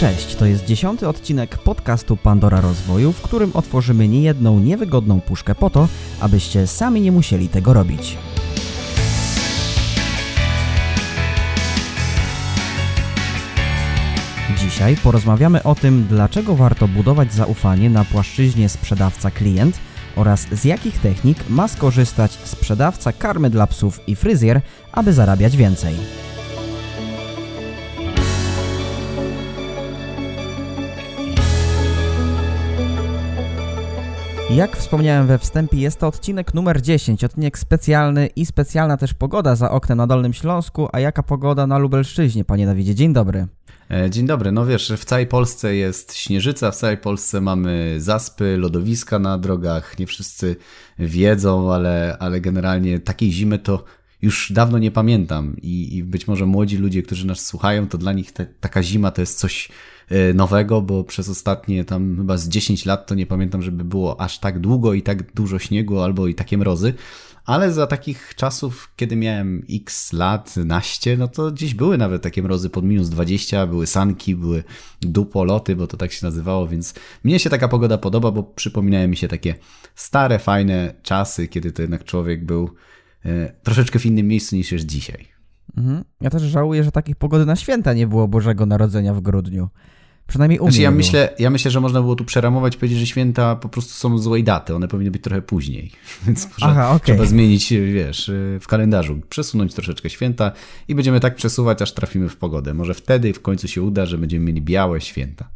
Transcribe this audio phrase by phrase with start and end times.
[0.00, 5.70] Cześć, to jest dziesiąty odcinek podcastu Pandora Rozwoju, w którym otworzymy niejedną niewygodną puszkę po
[5.70, 5.88] to,
[6.20, 8.16] abyście sami nie musieli tego robić.
[14.58, 19.72] Dzisiaj porozmawiamy o tym, dlaczego warto budować zaufanie na płaszczyźnie sprzedawca-klient
[20.16, 24.60] oraz z jakich technik ma skorzystać sprzedawca karmy dla psów i fryzjer,
[24.92, 25.94] aby zarabiać więcej.
[34.50, 39.56] Jak wspomniałem we wstępie, jest to odcinek numer 10, odcinek specjalny i specjalna też pogoda
[39.56, 40.88] za oknem na Dolnym Śląsku.
[40.92, 42.94] A jaka pogoda na Lubelszczyźnie, panie Dawidzie?
[42.94, 43.46] Dzień dobry.
[43.90, 44.52] E, dzień dobry.
[44.52, 49.98] No wiesz, w całej Polsce jest śnieżyca, w całej Polsce mamy zaspy, lodowiska na drogach.
[49.98, 50.56] Nie wszyscy
[50.98, 53.84] wiedzą, ale, ale generalnie takiej zimy to
[54.22, 55.56] już dawno nie pamiętam.
[55.62, 59.10] I, i być może młodzi ludzie, którzy nas słuchają, to dla nich te, taka zima
[59.10, 59.68] to jest coś
[60.34, 64.38] nowego, bo przez ostatnie tam chyba z 10 lat to nie pamiętam, żeby było aż
[64.38, 66.94] tak długo i tak dużo śniegu albo i takie mrozy
[67.46, 72.42] ale za takich czasów, kiedy miałem x lat, naście, no to gdzieś były nawet takie
[72.42, 74.64] mrozy pod minus 20, były sanki, były
[75.00, 79.16] dupoloty, bo to tak się nazywało, więc mnie się taka pogoda podoba, bo przypominają mi
[79.16, 79.54] się takie
[79.94, 82.70] stare, fajne czasy, kiedy to jednak człowiek był
[83.24, 85.28] e, troszeczkę w innym miejscu niż jest dzisiaj.
[85.76, 86.04] Mhm.
[86.20, 89.68] Ja też żałuję, że takich pogody na święta nie było Bożego Narodzenia w grudniu.
[90.26, 90.84] Przynajmniej u znaczy, mnie.
[90.84, 93.94] Ja myślę, ja myślę, że można było tu przeramować i powiedzieć, że święta po prostu
[93.94, 94.74] są złej daty.
[94.74, 95.90] One powinny być trochę później.
[96.26, 97.00] Więc może Aha, okay.
[97.00, 100.52] trzeba zmienić, wiesz, w kalendarzu, przesunąć troszeczkę święta
[100.88, 102.74] i będziemy tak przesuwać, aż trafimy w pogodę.
[102.74, 105.48] Może wtedy w końcu się uda, że będziemy mieli białe święta.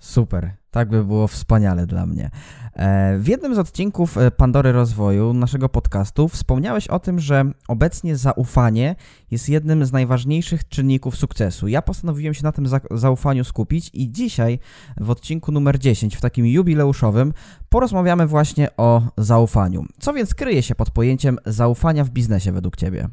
[0.00, 2.30] Super, tak by było wspaniale dla mnie.
[2.74, 8.16] E, w jednym z odcinków e, Pandory Rozwoju naszego podcastu wspomniałeś o tym, że obecnie
[8.16, 8.96] zaufanie
[9.30, 11.68] jest jednym z najważniejszych czynników sukcesu.
[11.68, 14.58] Ja postanowiłem się na tym zaufaniu skupić i dzisiaj
[15.00, 17.32] w odcinku numer 10, w takim jubileuszowym,
[17.68, 19.84] porozmawiamy właśnie o zaufaniu.
[19.98, 23.08] Co więc kryje się pod pojęciem zaufania w biznesie według Ciebie?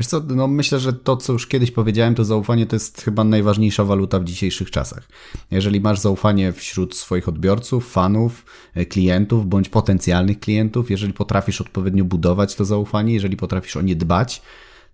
[0.00, 3.24] Wiesz co, no myślę, że to, co już kiedyś powiedziałem, to zaufanie to jest chyba
[3.24, 5.08] najważniejsza waluta w dzisiejszych czasach.
[5.50, 8.44] Jeżeli masz zaufanie wśród swoich odbiorców, fanów,
[8.74, 13.96] e, klientów bądź potencjalnych klientów, jeżeli potrafisz odpowiednio budować to zaufanie, jeżeli potrafisz o nie
[13.96, 14.42] dbać,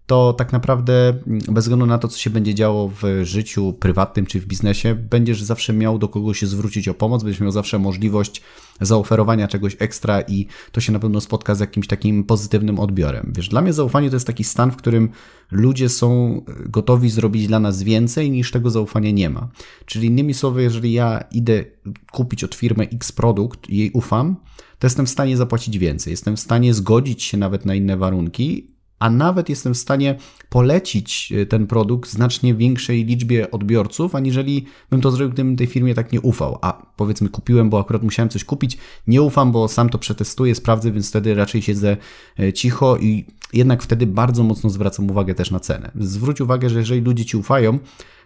[0.07, 4.27] to tak naprawdę mm, bez względu na to, co się będzie działo w życiu prywatnym
[4.27, 7.79] czy w biznesie, będziesz zawsze miał do kogo się zwrócić o pomoc, będziesz miał zawsze
[7.79, 8.43] możliwość
[8.81, 13.33] zaoferowania czegoś ekstra i to się na pewno spotka z jakimś takim pozytywnym odbiorem.
[13.37, 15.09] Wiesz, dla mnie zaufanie to jest taki stan, w którym
[15.51, 19.49] ludzie są gotowi zrobić dla nas więcej niż tego zaufania nie ma.
[19.87, 21.65] Czyli innymi słowy, jeżeli ja idę
[22.13, 24.37] kupić od firmy X produkt i jej ufam,
[24.79, 26.11] to jestem w stanie zapłacić więcej.
[26.11, 30.19] Jestem w stanie zgodzić się nawet na inne warunki, a nawet jestem w stanie
[30.49, 35.95] polecić e, ten produkt znacznie większej liczbie odbiorców, aniżeli bym to zrobił, gdybym tej firmie
[35.95, 36.59] tak nie ufał.
[36.63, 40.93] A powiedzmy, kupiłem, bo akurat musiałem coś kupić, nie ufam, bo sam to przetestuję, sprawdzę,
[40.93, 41.97] więc wtedy raczej siedzę
[42.41, 45.91] e, cicho i jednak wtedy bardzo mocno zwracam uwagę też na cenę.
[45.95, 47.79] Zwróć uwagę, że jeżeli ludzie ci ufają,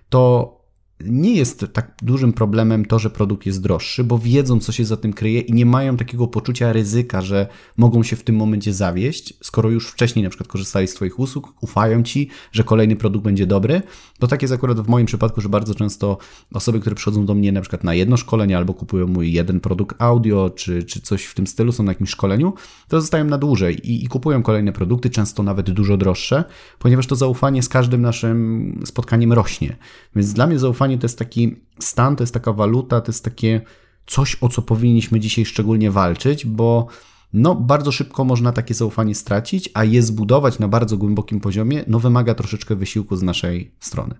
[0.09, 0.60] to
[1.05, 4.97] nie jest tak dużym problemem to, że produkt jest droższy, bo wiedzą, co się za
[4.97, 7.47] tym kryje i nie mają takiego poczucia ryzyka, że
[7.77, 11.55] mogą się w tym momencie zawieść, skoro już wcześniej na przykład korzystali z Twoich usług,
[11.61, 13.83] ufają Ci, że kolejny produkt będzie dobry.
[14.19, 16.19] To tak jest akurat w moim przypadku, że bardzo często
[16.53, 20.03] osoby, które przychodzą do mnie na przykład na jedno szkolenie albo kupują mój jeden produkt
[20.03, 22.55] audio, czy, czy coś w tym stylu, są na jakimś szkoleniu,
[22.89, 26.45] to zostają na dłużej i, i kupują kolejne produkty, często nawet dużo droższe,
[26.79, 29.77] ponieważ to zaufanie z każdym naszym spotkaniem rośnie.
[30.17, 33.61] Więc dla mnie zaufanie to jest taki stan, to jest taka waluta, to jest takie
[34.07, 36.87] coś, o co powinniśmy dzisiaj szczególnie walczyć, bo
[37.33, 42.01] no, bardzo szybko można takie zaufanie stracić, a je zbudować na bardzo głębokim poziomie, no
[42.01, 44.15] wymaga troszeczkę wysiłku z naszej strony.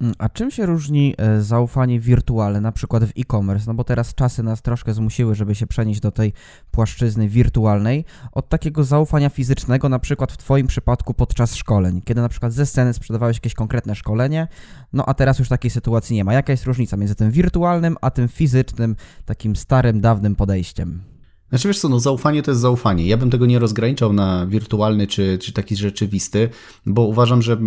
[0.00, 3.64] Mm, a czym się różni e, zaufanie wirtualne, na przykład w e-commerce?
[3.66, 6.32] No bo teraz czasy nas troszkę zmusiły, żeby się przenieść do tej
[6.70, 12.28] płaszczyzny wirtualnej, od takiego zaufania fizycznego, na przykład w Twoim przypadku podczas szkoleń, kiedy na
[12.28, 14.48] przykład ze sceny sprzedawałeś jakieś konkretne szkolenie,
[14.92, 16.34] no a teraz już takiej sytuacji nie ma.
[16.34, 21.02] Jaka jest różnica między tym wirtualnym, a tym fizycznym, takim starym, dawnym podejściem?
[21.48, 23.06] Znaczy wiesz co, no zaufanie to jest zaufanie.
[23.06, 26.48] Ja bym tego nie rozgraniczał na wirtualny czy, czy taki rzeczywisty,
[26.86, 27.60] bo uważam, że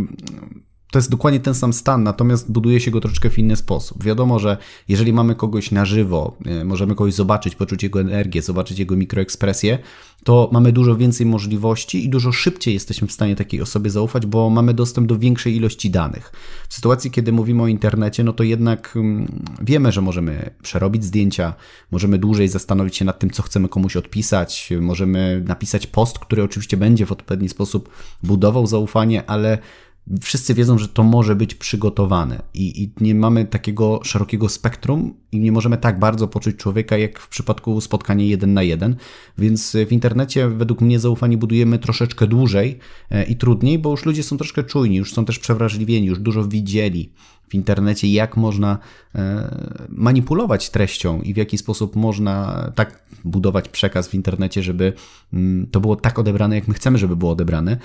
[0.93, 4.03] to jest dokładnie ten sam stan, natomiast buduje się go troszeczkę w inny sposób.
[4.03, 4.57] Wiadomo, że
[4.87, 9.79] jeżeli mamy kogoś na żywo, e, możemy kogoś zobaczyć, poczuć jego energię, zobaczyć jego mikroekspresję,
[10.23, 14.49] to mamy dużo więcej możliwości i dużo szybciej jesteśmy w stanie takiej osobie zaufać, bo
[14.49, 16.31] mamy dostęp do większej ilości danych.
[16.69, 21.53] W sytuacji, kiedy mówimy o internecie, no to jednak mm, wiemy, że możemy przerobić zdjęcia,
[21.91, 26.77] możemy dłużej zastanowić się nad tym, co chcemy komuś odpisać, możemy napisać post, który oczywiście
[26.77, 27.89] będzie w odpowiedni sposób
[28.23, 29.57] budował zaufanie, ale
[30.21, 35.39] wszyscy wiedzą, że to może być przygotowane i, i, nie mamy takiego szerokiego spektrum i
[35.39, 38.95] nie możemy tak bardzo poczuć człowieka, jak w przypadku spotkania jeden na jeden,
[39.37, 42.79] więc w internecie według mnie zaufanie budujemy troszeczkę dłużej
[43.09, 46.43] e, i trudniej, bo już ludzie są troszkę czujni, już są też przewrażliwieni, już dużo
[46.43, 47.13] widzieli
[47.53, 48.77] w internecie, jak można
[49.15, 49.55] e,
[49.89, 54.93] manipulować treścią i w jaki sposób można tak budować przekaz w internecie, żeby
[55.33, 57.77] mm, to było tak odebrane, jak my chcemy, żeby było odebrane.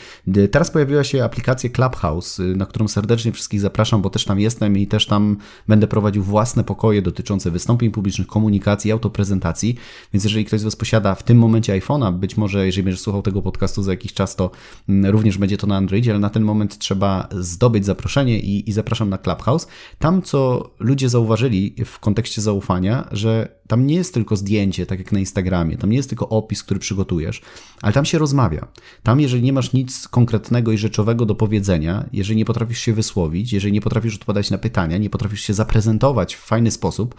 [0.50, 4.78] Teraz pojawiła się aplikacja Clubhouse, y, na którą serdecznie wszystkich zapraszam, bo też tam jestem
[4.78, 5.36] i też tam
[5.68, 9.76] będę prowadził własne pokoje dotyczące wystąpień publicznych, komunikacji, autoprezentacji.
[10.12, 13.22] Więc jeżeli ktoś z Was posiada w tym momencie iPhone'a, być może jeżeli będziesz słuchał
[13.22, 14.50] tego podcastu za jakiś czas, to
[14.88, 18.72] mm, również będzie to na Androidzie, ale na ten moment trzeba zdobyć zaproszenie i, i
[18.72, 19.57] zapraszam na Clubhouse.
[19.98, 25.12] Tam, co ludzie zauważyli w kontekście zaufania, że tam nie jest tylko zdjęcie, tak jak
[25.12, 27.42] na Instagramie, tam nie jest tylko opis, który przygotujesz,
[27.82, 28.68] ale tam się rozmawia.
[29.02, 33.52] Tam, jeżeli nie masz nic konkretnego i rzeczowego do powiedzenia, jeżeli nie potrafisz się wysłowić,
[33.52, 37.14] jeżeli nie potrafisz odpowiadać na pytania, nie potrafisz się zaprezentować w fajny sposób,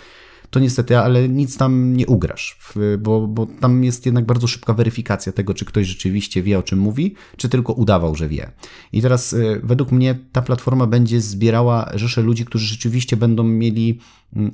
[0.49, 2.59] to niestety, ale nic tam nie ugrasz,
[2.99, 6.79] bo, bo tam jest jednak bardzo szybka weryfikacja tego, czy ktoś rzeczywiście wie, o czym
[6.79, 8.51] mówi, czy tylko udawał, że wie.
[8.93, 13.99] I teraz y, według mnie ta platforma będzie zbierała rzeszę ludzi, którzy rzeczywiście będą mieli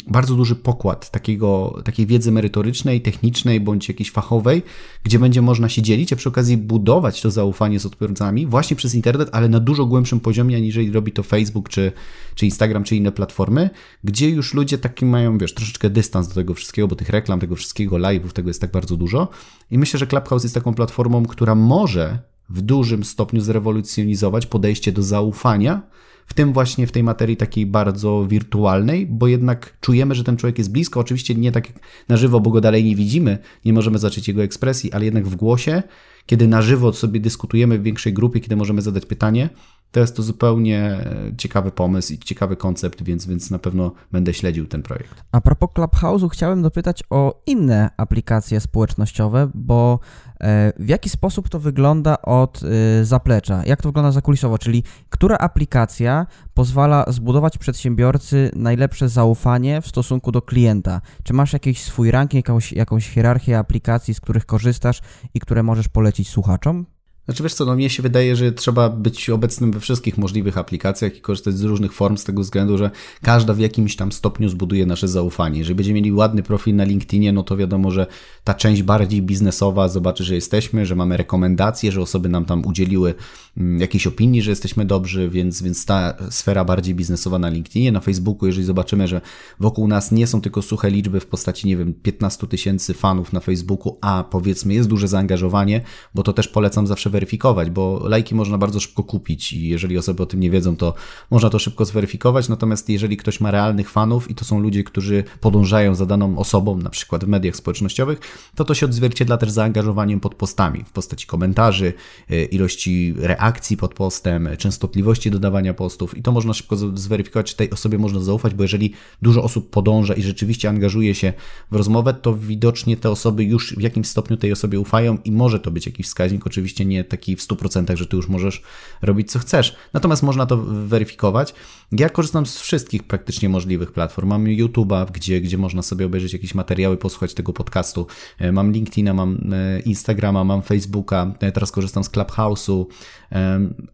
[0.08, 4.64] bardzo duży pokład takiego, takiej wiedzy merytorycznej, technicznej bądź jakiejś fachowej,
[5.04, 8.96] gdzie będzie można się dzielić, a przy okazji budować to zaufanie z odbiorcami właśnie przez
[8.96, 11.92] internet, ale na dużo głębszym poziomie, aniżeli robi to Facebook, czy,
[12.36, 13.70] czy Instagram, czy inne platformy,
[14.04, 17.56] gdzie już ludzie taki mają, wiesz, troszeczkę dystans do tego wszystkiego, bo tych reklam, tego
[17.56, 19.30] wszystkiego, live'ów, tego jest tak bardzo dużo.
[19.72, 22.20] I myślę, że Clubhouse jest taką platformą, która może
[22.50, 25.82] w dużym stopniu zrewolucjonizować podejście do zaufania,
[26.26, 30.58] w tym właśnie w tej materii takiej bardzo wirtualnej, bo jednak czujemy, że ten człowiek
[30.58, 31.00] jest blisko.
[31.00, 31.80] Oczywiście nie tak jak
[32.10, 35.36] na żywo, bo go dalej nie widzimy, nie możemy zacząć jego ekspresji, ale jednak w
[35.36, 35.84] głosie,
[36.26, 39.50] kiedy na żywo sobie dyskutujemy w większej grupie, kiedy możemy zadać pytanie,
[39.92, 41.00] to jest to zupełnie
[41.38, 45.24] ciekawy pomysł i ciekawy koncept, więc, więc na pewno będę śledził ten projekt.
[45.32, 50.00] A propos Clubhouse'u, chciałem dopytać o inne aplikacje społecznościowe, bo
[50.42, 53.64] e, w jaki sposób to wygląda od e, zaplecza?
[53.66, 54.58] Jak to wygląda zakulisowo?
[54.58, 61.02] Czyli która aplikacja pozwala zbudować przedsiębiorcy najlepsze zaufanie w stosunku do klienta?
[61.24, 65.02] Czy masz jakiś swój ranking, jakąś, jakąś hierarchię aplikacji, z których korzystasz
[65.34, 66.86] i które możesz polecić słuchaczom?
[67.26, 71.18] Znaczy wiesz co, no mnie się wydaje, że trzeba być obecnym we wszystkich możliwych aplikacjach
[71.18, 72.92] i korzystać z różnych form z tego względu, że
[73.22, 75.60] każda w jakimś tam stopniu zbuduje nasze zaufanie.
[75.60, 78.08] Jeżeli będziemy mieli ładny profil na LinkedInie, no to wiadomo, że
[78.44, 83.14] ta część bardziej biznesowa zobaczy, że jesteśmy, że mamy rekomendacje, że osoby nam tam udzieliły
[83.58, 88.00] mm, jakiejś opinii, że jesteśmy dobrzy, więc, więc ta sfera bardziej biznesowa na LinkedInie, na
[88.00, 89.22] Facebooku, jeżeli zobaczymy, że
[89.60, 93.40] wokół nas nie są tylko suche liczby w postaci, nie wiem, 15 tysięcy fanów na
[93.40, 95.82] Facebooku, a powiedzmy jest duże zaangażowanie,
[96.16, 100.24] bo to też polecam zawsze zweryfikować, bo lajki można bardzo szybko kupić i jeżeli osoby
[100.24, 100.94] o tym nie wiedzą, to
[101.32, 102.50] można to szybko zweryfikować.
[102.50, 106.78] Natomiast jeżeli ktoś ma realnych fanów i to są ludzie, którzy podążają za daną osobą,
[106.78, 108.20] na przykład w mediach społecznościowych,
[108.56, 111.94] to to się odzwierciedla też zaangażowaniem pod postami w postaci komentarzy,
[112.32, 117.70] y, ilości reakcji pod postem, częstotliwości dodawania postów i to można szybko zweryfikować, czy tej
[117.70, 121.34] osobie można zaufać, bo jeżeli dużo osób podąża i rzeczywiście angażuje się
[121.72, 125.60] w rozmowę, to widocznie te osoby już w jakimś stopniu tej osobie ufają i może
[125.60, 128.62] to być jakiś wskaźnik, oczywiście nie taki w 100%, że ty już możesz
[129.02, 129.76] robić co chcesz.
[129.94, 131.54] Natomiast można to weryfikować.
[131.92, 134.30] Ja korzystam z wszystkich praktycznie możliwych platform.
[134.30, 138.08] Mam YouTube'a, gdzie, gdzie można sobie obejrzeć jakieś materiały, posłuchać tego podcastu.
[138.40, 142.86] E, mam LinkedIna, mam e, Instagrama, mam Facebooka, e, teraz korzystam z Clubhouse'u,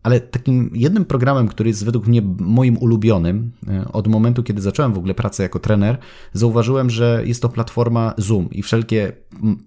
[0.04, 3.52] ale takim jednym programem, który jest według mnie moim ulubionym,
[3.94, 5.98] od momentu, kiedy zacząłem w ogóle pracę jako trener,
[6.34, 9.12] zauważyłem, że jest to platforma Zoom i wszelkie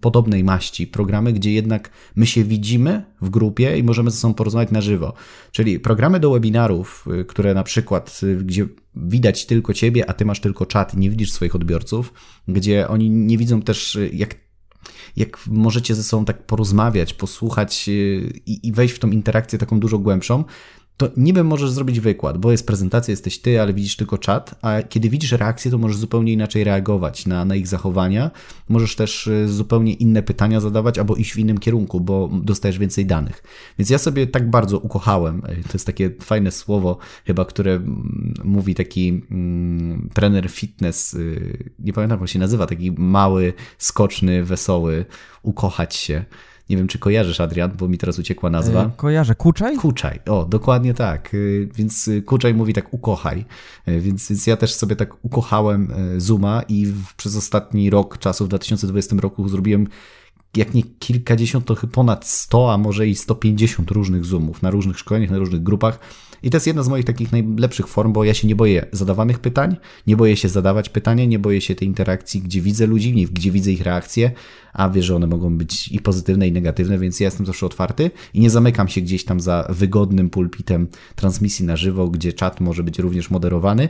[0.00, 4.70] podobnej maści programy, gdzie jednak my się widzimy w grupie i możemy ze sobą porozmawiać
[4.70, 5.14] na żywo.
[5.52, 8.66] Czyli programy do webinarów, y, które na przykład, y, gdzie
[8.96, 12.12] widać tylko ciebie, a ty masz tylko czat i nie widzisz swoich odbiorców,
[12.48, 14.44] gdzie oni nie widzą też, y, jak
[15.16, 19.98] jak możecie ze sobą tak porozmawiać, posłuchać i, i wejść w tą interakcję taką dużo
[19.98, 20.44] głębszą,
[20.96, 24.82] to niby możesz zrobić wykład, bo jest prezentacja, jesteś ty, ale widzisz tylko czat, a
[24.82, 28.30] kiedy widzisz reakcję, to możesz zupełnie inaczej reagować na, na ich zachowania.
[28.68, 33.06] Możesz też y, zupełnie inne pytania zadawać albo iść w innym kierunku, bo dostajesz więcej
[33.06, 33.42] danych.
[33.78, 38.74] Więc ja sobie tak bardzo ukochałem, to jest takie fajne słowo chyba, które mm, mówi
[38.74, 45.04] taki mm, trener fitness, y, nie pamiętam jak się nazywa, taki mały, skoczny, wesoły,
[45.42, 46.24] ukochać się.
[46.70, 48.84] Nie wiem, czy kojarzysz, Adrian, bo mi teraz uciekła nazwa.
[48.84, 49.34] E, kojarzę.
[49.34, 49.76] Kuczaj?
[49.76, 51.34] Kuczaj, o, dokładnie tak.
[51.34, 51.38] E,
[51.74, 53.44] więc e, Kuczaj mówi tak ukochaj.
[53.86, 59.16] Więc, więc ja też sobie tak ukochałem Zuma i przez ostatni rok czasu, w 2020
[59.20, 59.86] roku zrobiłem
[60.56, 64.98] jak nie kilkadziesiąt, to chyba ponad 100, a może i 150 różnych Zoomów na różnych
[64.98, 65.98] szkoleniach, na różnych grupach
[66.44, 69.38] I to jest jedna z moich takich najlepszych form, bo ja się nie boję zadawanych
[69.38, 73.50] pytań, nie boję się zadawać pytania, nie boję się tej interakcji, gdzie widzę ludzi, gdzie
[73.50, 74.30] widzę ich reakcje,
[74.72, 78.10] a wiesz, że one mogą być i pozytywne, i negatywne, więc ja jestem zawsze otwarty
[78.34, 82.82] i nie zamykam się gdzieś tam za wygodnym pulpitem transmisji na żywo, gdzie czat może
[82.82, 83.88] być również moderowany.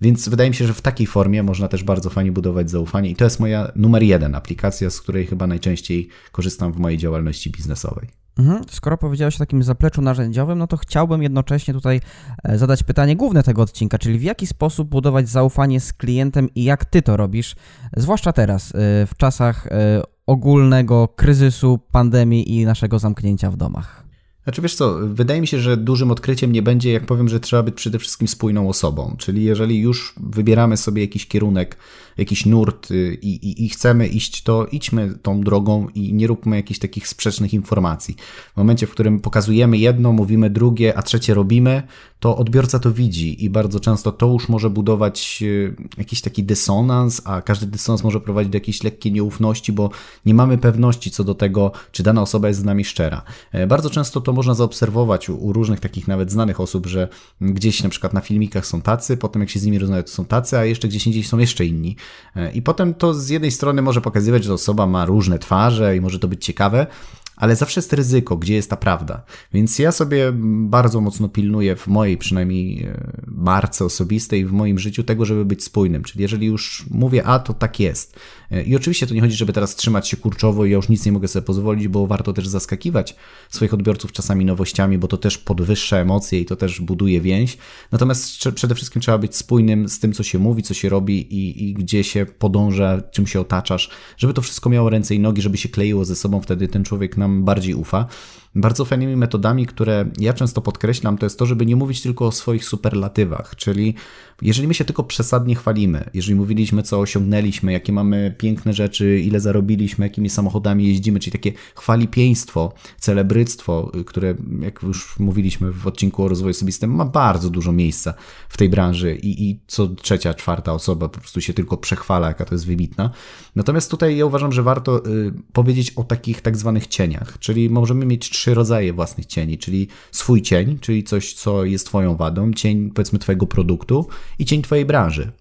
[0.00, 3.16] Więc wydaje mi się, że w takiej formie można też bardzo fajnie budować zaufanie i
[3.16, 8.21] to jest moja numer jeden aplikacja, z której chyba najczęściej korzystam w mojej działalności biznesowej.
[8.38, 8.62] Mhm.
[8.70, 12.00] Skoro powiedziałeś o takim zapleczu narzędziowym, no to chciałbym jednocześnie tutaj
[12.42, 16.64] e, zadać pytanie główne tego odcinka, czyli w jaki sposób budować zaufanie z klientem i
[16.64, 17.56] jak ty to robisz,
[17.96, 24.02] zwłaszcza teraz, e, w czasach e, ogólnego kryzysu, pandemii i naszego zamknięcia w domach.
[24.44, 27.62] Znaczy wiesz co, wydaje mi się, że dużym odkryciem nie będzie, jak powiem, że trzeba
[27.62, 29.14] być przede wszystkim spójną osobą.
[29.18, 31.76] Czyli jeżeli już wybieramy sobie jakiś kierunek,
[32.16, 36.56] jakiś nurt y, i, i, i, chcemy iść, to idźmy tą drogą i nie róbmy
[36.56, 38.16] jakichś takich sprzecznych informacji.
[38.54, 41.82] W momencie, w którym pokazujemy jedno, mówimy drugie, a trzecie robimy,
[42.20, 47.22] to odbiorca to widzi i bardzo często to już może budować y, jakiś taki dysonans,
[47.24, 49.90] a każdy dysonans może prowadzić do jakiejś lekkiej nieufności, bo
[50.26, 53.22] nie mamy pewności co do tego, czy dana osoba jest z nami szczera.
[53.52, 57.08] E, bardzo często to można zaobserwować u, u różnych takich nawet znanych osób, że
[57.40, 60.24] gdzieś na przykład na filmikach są tacy, potem jak się z nimi rozmawia, to są
[60.24, 61.96] tacy, a jeszcze gdzieś indziej są jeszcze inni.
[62.36, 66.00] E, I potem to z jednej strony może pokazywać, że osoba ma różne twarze i
[66.00, 66.86] może to być ciekawe,
[67.36, 69.22] ale zawsze jest ryzyko, gdzie jest ta prawda.
[69.52, 75.02] Więc ja sobie bardzo mocno pilnuję w mojej przynajmniej e, marce osobistej, w moim życiu
[75.02, 76.02] tego, żeby być spójnym.
[76.02, 78.16] Czyli jeżeli już mówię A, to tak jest.
[78.50, 81.06] E, I oczywiście to nie chodzi, żeby teraz trzymać się kurczowo i ja już nic
[81.06, 83.16] nie mogę sobie pozwolić, bo warto też zaskakiwać
[83.50, 87.58] swoich odbiorców czasami nowościami, bo to też podwyższa emocje i to też buduje więź.
[87.92, 91.68] Natomiast przede wszystkim trzeba być spójnym z tym, co się mówi, co się robi i,
[91.68, 95.58] i gdzie się podąża, czym się otaczasz, żeby to wszystko miało ręce i nogi, żeby
[95.58, 98.06] się kleiło ze sobą, wtedy ten człowiek nam bardziej ufa.
[98.54, 102.32] Bardzo fajnymi metodami, które ja często podkreślam, to jest to, żeby nie mówić tylko o
[102.32, 103.94] swoich superlatywach, czyli
[104.42, 109.40] jeżeli my się tylko przesadnie chwalimy, jeżeli mówiliśmy, co osiągnęliśmy, jakie mamy piękne rzeczy, ile
[109.40, 116.28] zarobiliśmy, jakimi samochodami jeździmy, czyli takie chwalipieństwo, celebryctwo, które, jak już mówiliśmy w odcinku o
[116.28, 118.14] rozwoju osobistym, ma bardzo dużo miejsca
[118.48, 122.44] w tej branży i, i co trzecia, czwarta osoba po prostu się tylko przechwala, jaka
[122.44, 123.10] to jest wybitna.
[123.56, 128.06] Natomiast tutaj ja uważam, że warto y, powiedzieć o takich tak zwanych cieniach, czyli możemy
[128.06, 132.90] mieć trzy rodzaje własnych cieni, czyli swój cień, czyli coś, co jest Twoją wadą, cień
[132.90, 134.06] powiedzmy Twojego produktu
[134.38, 135.32] i cień Twojej branży.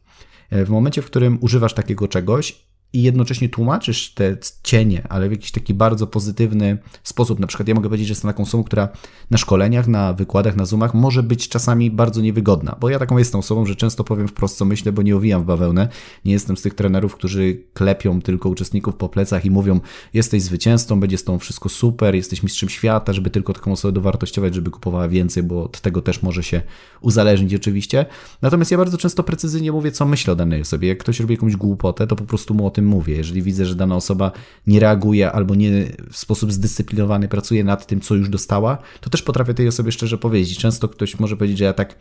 [0.50, 5.31] E, w momencie, w którym używasz takiego czegoś i jednocześnie tłumaczysz te cienie, ale w
[5.31, 7.39] jakiś taki bardzo pozytywny sposób.
[7.39, 8.89] Na przykład ja mogę powiedzieć, że jestem taką osobą, która
[9.31, 13.39] na szkoleniach, na wykładach, na zoomach może być czasami bardzo niewygodna, bo ja taką jestem
[13.39, 15.88] osobą, że często powiem wprost co myślę, bo nie owijam w bawełnę.
[16.25, 19.79] Nie jestem z tych trenerów, którzy klepią tylko uczestników po plecach i mówią
[20.13, 24.55] jesteś zwycięzcą, będzie z tą wszystko super, jesteś mistrzem świata, żeby tylko taką osobę dowartościować,
[24.55, 26.62] żeby kupowała więcej, bo od tego też może się
[27.01, 28.05] uzależnić oczywiście.
[28.41, 30.88] Natomiast ja bardzo często precyzyjnie mówię, co myślę o danej osobie.
[30.88, 33.15] Jak ktoś robi jakąś głupotę, to po prostu mu o tym tym mówię.
[33.15, 34.31] Jeżeli widzę, że dana osoba
[34.67, 35.71] nie reaguje albo nie
[36.11, 40.17] w sposób zdyscyplinowany pracuje nad tym, co już dostała, to też potrafię tej osobie szczerze
[40.17, 40.57] powiedzieć.
[40.57, 41.95] Często ktoś może powiedzieć, że ja tak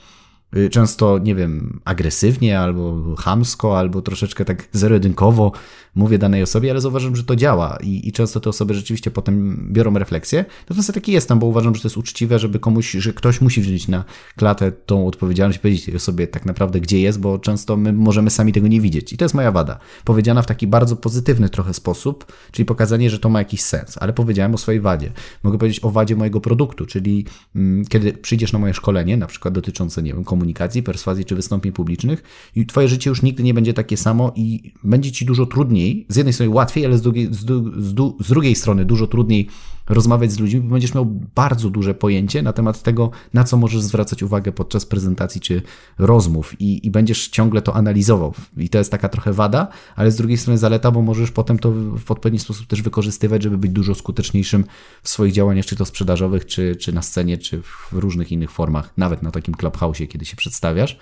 [0.70, 5.52] często, nie wiem, agresywnie, albo chamsko, albo troszeczkę tak zero-jedynkowo
[5.94, 9.68] mówię danej osobie, ale zauważam, że to działa i, i często te osoby rzeczywiście potem
[9.72, 10.44] biorą refleksję.
[10.60, 13.60] Natomiast ja taki jestem, bo uważam, że to jest uczciwe, żeby komuś, że ktoś musi
[13.60, 14.04] wziąć na
[14.36, 18.30] klatę tą odpowiedzialność i powiedzieć tej osobie tak naprawdę, gdzie jest, bo często my możemy
[18.30, 19.12] sami tego nie widzieć.
[19.12, 19.78] I to jest moja wada.
[20.04, 24.12] Powiedziana w taki bardzo pozytywny trochę sposób, czyli pokazanie, że to ma jakiś sens, ale
[24.12, 25.12] powiedziałem o swojej wadzie.
[25.42, 27.26] Mogę powiedzieć o wadzie mojego produktu, czyli
[27.56, 31.36] mm, kiedy przyjdziesz na moje szkolenie, na przykład dotyczące, nie wiem, komunikacji, komunikacji, perswazji czy
[31.36, 32.22] wystąpień publicznych
[32.56, 36.16] i twoje życie już nigdy nie będzie takie samo i będzie ci dużo trudniej, z
[36.16, 39.48] jednej strony łatwiej, ale z drugiej, z, z, z drugiej strony dużo trudniej
[39.90, 43.82] rozmawiać z ludźmi, bo będziesz miał bardzo duże pojęcie na temat tego, na co możesz
[43.82, 45.62] zwracać uwagę podczas prezentacji czy
[45.98, 48.34] rozmów i, i będziesz ciągle to analizował.
[48.56, 51.72] I to jest taka trochę wada, ale z drugiej strony zaleta, bo możesz potem to
[52.04, 54.64] w odpowiedni sposób też wykorzystywać, żeby być dużo skuteczniejszym
[55.02, 58.92] w swoich działaniach, czy to sprzedażowych, czy, czy na scenie, czy w różnych innych formach,
[58.96, 60.96] nawet na takim clubhouse, kiedy przedstawiasz.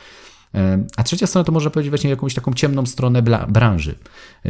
[0.97, 3.94] A trzecia strona to można powiedzieć właśnie jakąś taką ciemną stronę branży.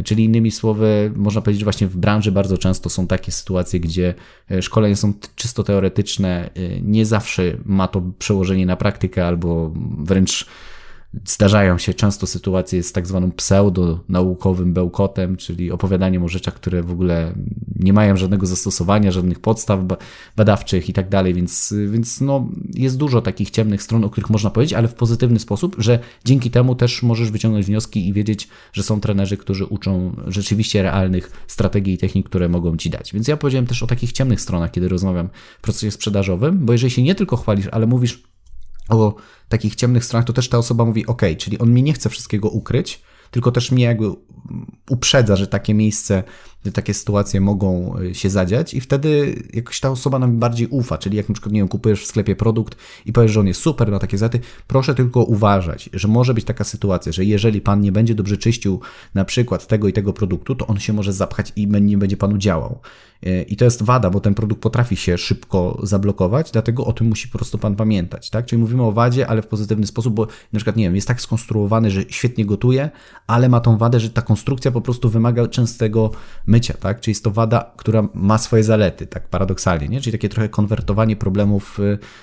[0.05, 4.13] Czyli innymi słowy, można powiedzieć, właśnie w branży bardzo często są takie sytuacje, gdzie
[4.51, 10.45] e, szkolenia są czysto teoretyczne, e, nie zawsze ma to przełożenie na praktykę albo wręcz
[11.25, 16.91] Zdarzają się często sytuacje z tak zwanym pseudo-naukowym bełkotem, czyli opowiadaniem o rzeczach, które w
[16.91, 17.33] ogóle
[17.79, 19.79] nie mają żadnego zastosowania, żadnych podstaw
[20.37, 24.49] badawczych i tak dalej, więc, więc no, jest dużo takich ciemnych stron, o których można
[24.49, 28.83] powiedzieć, ale w pozytywny sposób, że dzięki temu też możesz wyciągnąć wnioski i wiedzieć, że
[28.83, 33.13] są trenerzy, którzy uczą rzeczywiście realnych strategii i technik, które mogą ci dać.
[33.13, 36.91] Więc ja powiedziałem też o takich ciemnych stronach, kiedy rozmawiam w procesie sprzedażowym, bo jeżeli
[36.91, 38.23] się nie tylko chwalisz, ale mówisz,
[38.89, 39.15] o
[39.49, 42.49] takich ciemnych stronach, to też ta osoba mówi, ok, czyli on mi nie chce wszystkiego
[42.49, 44.11] ukryć, tylko też mnie jakby
[44.89, 46.23] uprzedza, że takie miejsce,
[46.73, 51.17] takie sytuacje mogą y, się zadziać i wtedy jakoś ta osoba nam bardziej ufa, czyli
[51.17, 53.91] jak na przykład, nie wiem, kupujesz w sklepie produkt i powiesz, że on jest super,
[53.91, 57.91] ma takie zaty, proszę tylko uważać, że może być taka sytuacja, że jeżeli pan nie
[57.91, 58.79] będzie dobrze czyścił
[59.13, 62.37] na przykład tego i tego produktu, to on się może zapchać i nie będzie panu
[62.37, 62.79] działał.
[63.27, 67.07] Y, I to jest wada, bo ten produkt potrafi się szybko zablokować, dlatego o tym
[67.07, 68.45] musi po prostu pan pamiętać, tak?
[68.45, 71.21] Czyli mówimy o wadzie, ale w pozytywny sposób, bo na przykład, nie wiem, jest tak
[71.21, 72.89] skonstruowany, że świetnie gotuje,
[73.27, 76.11] ale ma tą wadę, że ta konstrukcja po prostu wymaga częstego
[76.47, 77.01] mycia, tak?
[77.01, 80.01] Czyli jest to wada, która ma swoje zalety, tak paradoksalnie, nie?
[80.01, 81.77] Czyli takie trochę konwertowanie problemów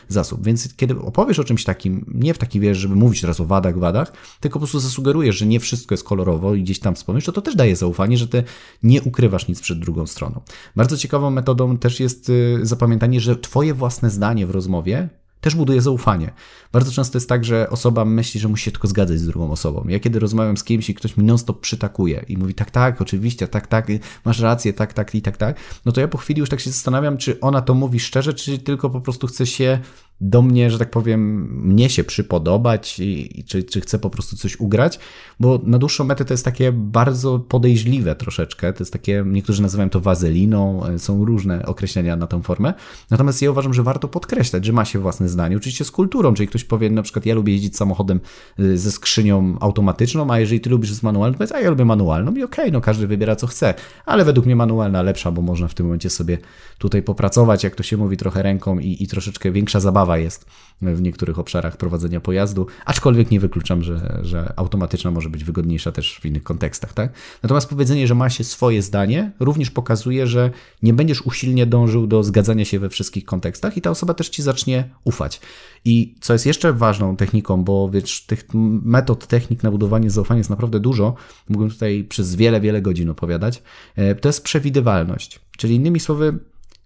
[0.09, 0.45] w zasób.
[0.45, 3.79] Więc kiedy opowiesz o czymś takim, nie w taki wiesz, żeby mówić teraz o wadach,
[3.79, 7.33] wadach, tylko po prostu zasugerujesz, że nie wszystko jest kolorowo i gdzieś tam wspomnisz, to
[7.33, 8.45] to też daje zaufanie, że ty
[8.83, 10.41] nie ukrywasz nic przed drugą stroną.
[10.77, 15.09] Bardzo ciekawą metodą też jest y, zapamiętanie, że twoje własne zdanie w rozmowie
[15.47, 16.33] też buduje zaufanie.
[16.73, 19.85] Bardzo często jest tak, że osoba myśli, że musi się tylko zgadzać z drugą osobą.
[19.89, 23.49] Ja kiedy rozmawiam z kimś i ktoś mi non-stop przytakuje i mówi tak, tak, oczywiście,
[23.49, 23.87] tak, tak,
[24.25, 26.71] masz rację, tak, tak i tak, tak, no to ja po chwili już tak się
[26.71, 29.79] zastanawiam, czy ona to mówi szczerze, czy tylko po prostu chce się
[30.21, 34.37] do mnie, że tak powiem, mnie się przypodobać i, i czy, czy chcę po prostu
[34.37, 34.99] coś ugrać,
[35.41, 39.91] bo na dłuższą metę to jest takie bardzo podejrzliwe troszeczkę, to jest takie, niektórzy nazywają
[39.91, 42.75] to wazeliną, e, są różne określenia na tę formę,
[43.11, 46.49] natomiast ja uważam, że warto podkreślać, że ma się własne zdanie, oczywiście z kulturą, czyli
[46.49, 48.21] ktoś powie na przykład ja lubię jeździć samochodem
[48.59, 51.85] e, ze skrzynią automatyczną, a jeżeli ty lubisz z manualną, to powiedz, a ja lubię
[51.85, 52.31] manualną.
[52.35, 53.75] I okej, okay, no każdy wybiera co chce,
[54.07, 56.39] ale według mnie manualna lepsza, bo można w tym momencie sobie
[56.79, 60.47] tutaj popracować, jak to się mówi, trochę ręką i, i troszeczkę większa zabawa jest
[60.83, 66.19] w niektórych obszarach prowadzenia pojazdu, aczkolwiek nie wykluczam, że, że automatyczna może być wygodniejsza też
[66.23, 66.93] w innych kontekstach.
[66.93, 67.13] Tak?
[67.43, 70.51] Natomiast powiedzenie, że ma się swoje zdanie, również pokazuje, że
[70.83, 74.43] nie będziesz usilnie dążył do zgadzania się we wszystkich kontekstach i ta osoba też ci
[74.43, 75.41] zacznie ufać.
[75.85, 78.45] I co jest jeszcze ważną techniką, bo wiesz, tych
[78.85, 81.15] metod, technik na budowanie zaufania jest naprawdę dużo,
[81.49, 83.63] mógłbym tutaj przez wiele, wiele godzin opowiadać,
[83.97, 85.41] e, to jest przewidywalność.
[85.57, 86.39] Czyli innymi słowy,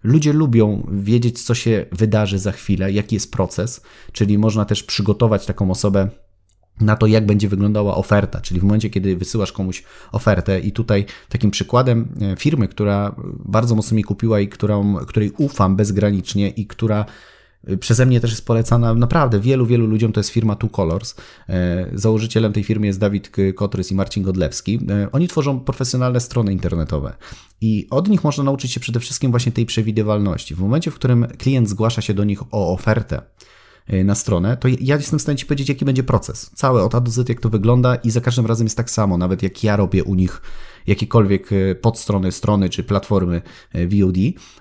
[0.03, 3.83] Ludzie lubią wiedzieć, co się wydarzy za chwilę, jaki jest proces,
[4.13, 6.09] czyli można też przygotować taką osobę
[6.81, 11.07] na to, jak będzie wyglądała oferta, czyli w momencie, kiedy wysyłasz komuś ofertę i tutaj
[11.29, 16.67] takim przykładem e, firmy, która bardzo mocno mi kupiła i którą, której ufam bezgranicznie i
[16.67, 17.05] która
[17.81, 20.13] przeze mnie też jest polecana naprawdę wielu, wielu ludziom.
[20.13, 21.15] To jest firma Two Colors.
[21.49, 24.81] E, założycielem tej firmy jest Dawid Kotrys i Marcin Godlewski.
[24.91, 27.17] E, oni tworzą profesjonalne strony internetowe
[27.61, 30.55] i od nich można nauczyć się przede wszystkim właśnie tej przewidywalności.
[30.55, 33.23] W momencie, w którym klient zgłasza się do nich o ofertę,
[34.05, 36.51] na stronę, to ja jestem w stanie Ci powiedzieć, jaki będzie proces.
[36.55, 39.19] Cały od A do Z, jak to wygląda i za każdym razem jest tak samo,
[39.19, 40.43] nawet jak ja robię u nich
[40.87, 44.17] jakiekolwiek e, podstrony, strony czy platformy e, VOD,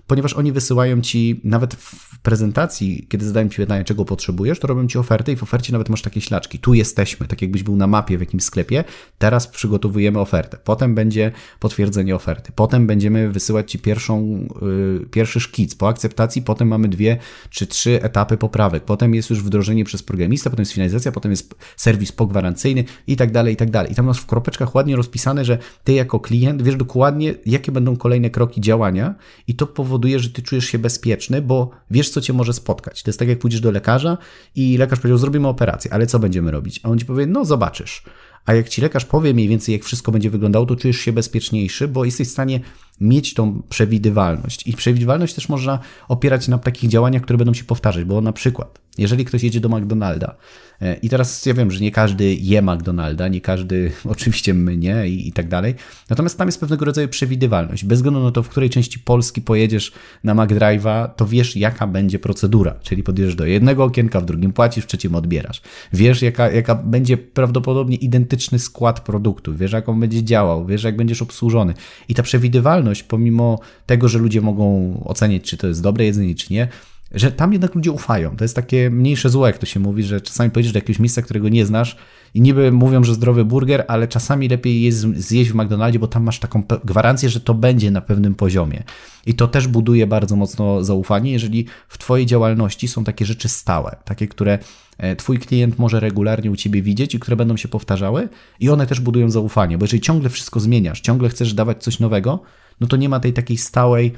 [0.07, 4.87] ponieważ oni wysyłają ci nawet w prezentacji, kiedy zadają ci pytanie, czego potrzebujesz, to robią
[4.87, 6.59] ci ofertę i w ofercie nawet masz takie ślaczki.
[6.59, 8.83] Tu jesteśmy, tak jakbyś był na mapie w jakimś sklepie,
[9.17, 10.57] teraz przygotowujemy ofertę.
[10.63, 12.51] Potem będzie potwierdzenie oferty.
[12.55, 15.75] Potem będziemy wysyłać ci pierwszą, yy, pierwszy szkic.
[15.75, 17.17] Po akceptacji potem mamy dwie
[17.49, 18.83] czy trzy etapy poprawek.
[18.83, 23.31] Potem jest już wdrożenie przez programistę, potem jest finalizacja, potem jest serwis pogwarancyjny i tak
[23.31, 23.91] dalej, i tak dalej.
[23.91, 27.97] I tam masz w kropeczkach ładnie rozpisane, że ty jako klient wiesz dokładnie, jakie będą
[27.97, 29.15] kolejne kroki działania,
[29.47, 33.03] i to powoduje, że ty czujesz się bezpieczny, bo wiesz, co cię może spotkać.
[33.03, 34.17] To jest tak, jak pójdziesz do lekarza
[34.55, 36.79] i lekarz powiedział: Zrobimy operację, ale co będziemy robić?
[36.83, 38.03] A on ci powie: No, zobaczysz.
[38.45, 41.87] A jak ci lekarz powie mniej więcej, jak wszystko będzie wyglądało, to czujesz się bezpieczniejszy,
[41.87, 42.59] bo jesteś w stanie
[43.01, 44.67] mieć tą przewidywalność.
[44.67, 48.79] I przewidywalność też można opierać na takich działaniach, które będą się powtarzać, bo na przykład,
[48.97, 50.35] jeżeli ktoś jedzie do McDonalda
[50.81, 55.07] e, i teraz ja wiem, że nie każdy je McDonalda, nie każdy, oczywiście my nie
[55.07, 55.75] i, i tak dalej,
[56.09, 57.85] natomiast tam jest pewnego rodzaju przewidywalność.
[57.85, 59.91] Bez względu na to, w której części Polski pojedziesz
[60.23, 64.83] na McDrive'a, to wiesz, jaka będzie procedura, czyli podjeżdżasz do jednego okienka, w drugim płacisz,
[64.83, 65.61] w trzecim odbierasz.
[65.93, 70.97] Wiesz, jaka, jaka będzie prawdopodobnie identyczny skład produktu, wiesz, jak on będzie działał, wiesz, jak
[70.97, 71.73] będziesz obsłużony.
[72.07, 76.53] I ta przewidywalność, pomimo tego, że ludzie mogą ocenić, czy to jest dobre jedzenie, czy
[76.53, 76.67] nie,
[77.11, 78.35] że tam jednak ludzie ufają.
[78.35, 81.21] To jest takie mniejsze zło, jak to się mówi, że czasami pojedziesz do jakiegoś miejsca,
[81.21, 81.97] którego nie znasz
[82.33, 86.23] i niby mówią, że zdrowy burger, ale czasami lepiej jest zjeść w McDonaldzie, bo tam
[86.23, 88.83] masz taką gwarancję, że to będzie na pewnym poziomie.
[89.25, 93.95] I to też buduje bardzo mocno zaufanie, jeżeli w Twojej działalności są takie rzeczy stałe,
[94.05, 94.59] takie, które
[94.97, 98.87] e, Twój klient może regularnie u Ciebie widzieć i które będą się powtarzały i one
[98.87, 102.39] też budują zaufanie, bo jeżeli ciągle wszystko zmieniasz, ciągle chcesz dawać coś nowego,
[102.81, 104.13] no to nie ma tej takiej stałej,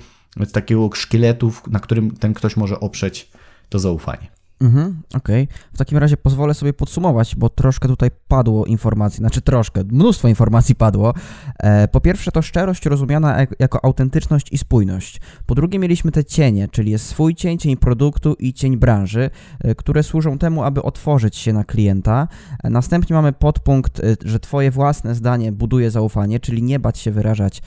[0.51, 3.31] takiego szkieletu, na którym ten ktoś może oprzeć
[3.69, 4.40] to zaufanie.
[4.61, 5.43] Mhm, Okej.
[5.43, 5.57] Okay.
[5.73, 10.75] W takim razie pozwolę sobie podsumować, bo troszkę tutaj padło informacji, znaczy troszkę, mnóstwo informacji
[10.75, 11.13] padło.
[11.59, 15.21] E, po pierwsze to szczerość rozumiana jako autentyczność i spójność.
[15.45, 19.75] Po drugie mieliśmy te cienie, czyli jest swój cień, cień produktu i cień branży, e,
[19.75, 22.27] które służą temu, aby otworzyć się na klienta.
[22.63, 27.61] E, następnie mamy podpunkt, że twoje własne zdanie buduje zaufanie, czyli nie bać się wyrażać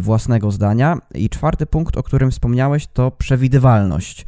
[0.00, 0.98] własnego zdania.
[1.14, 4.26] I czwarty punkt, o którym wspomniałeś, to przewidywalność,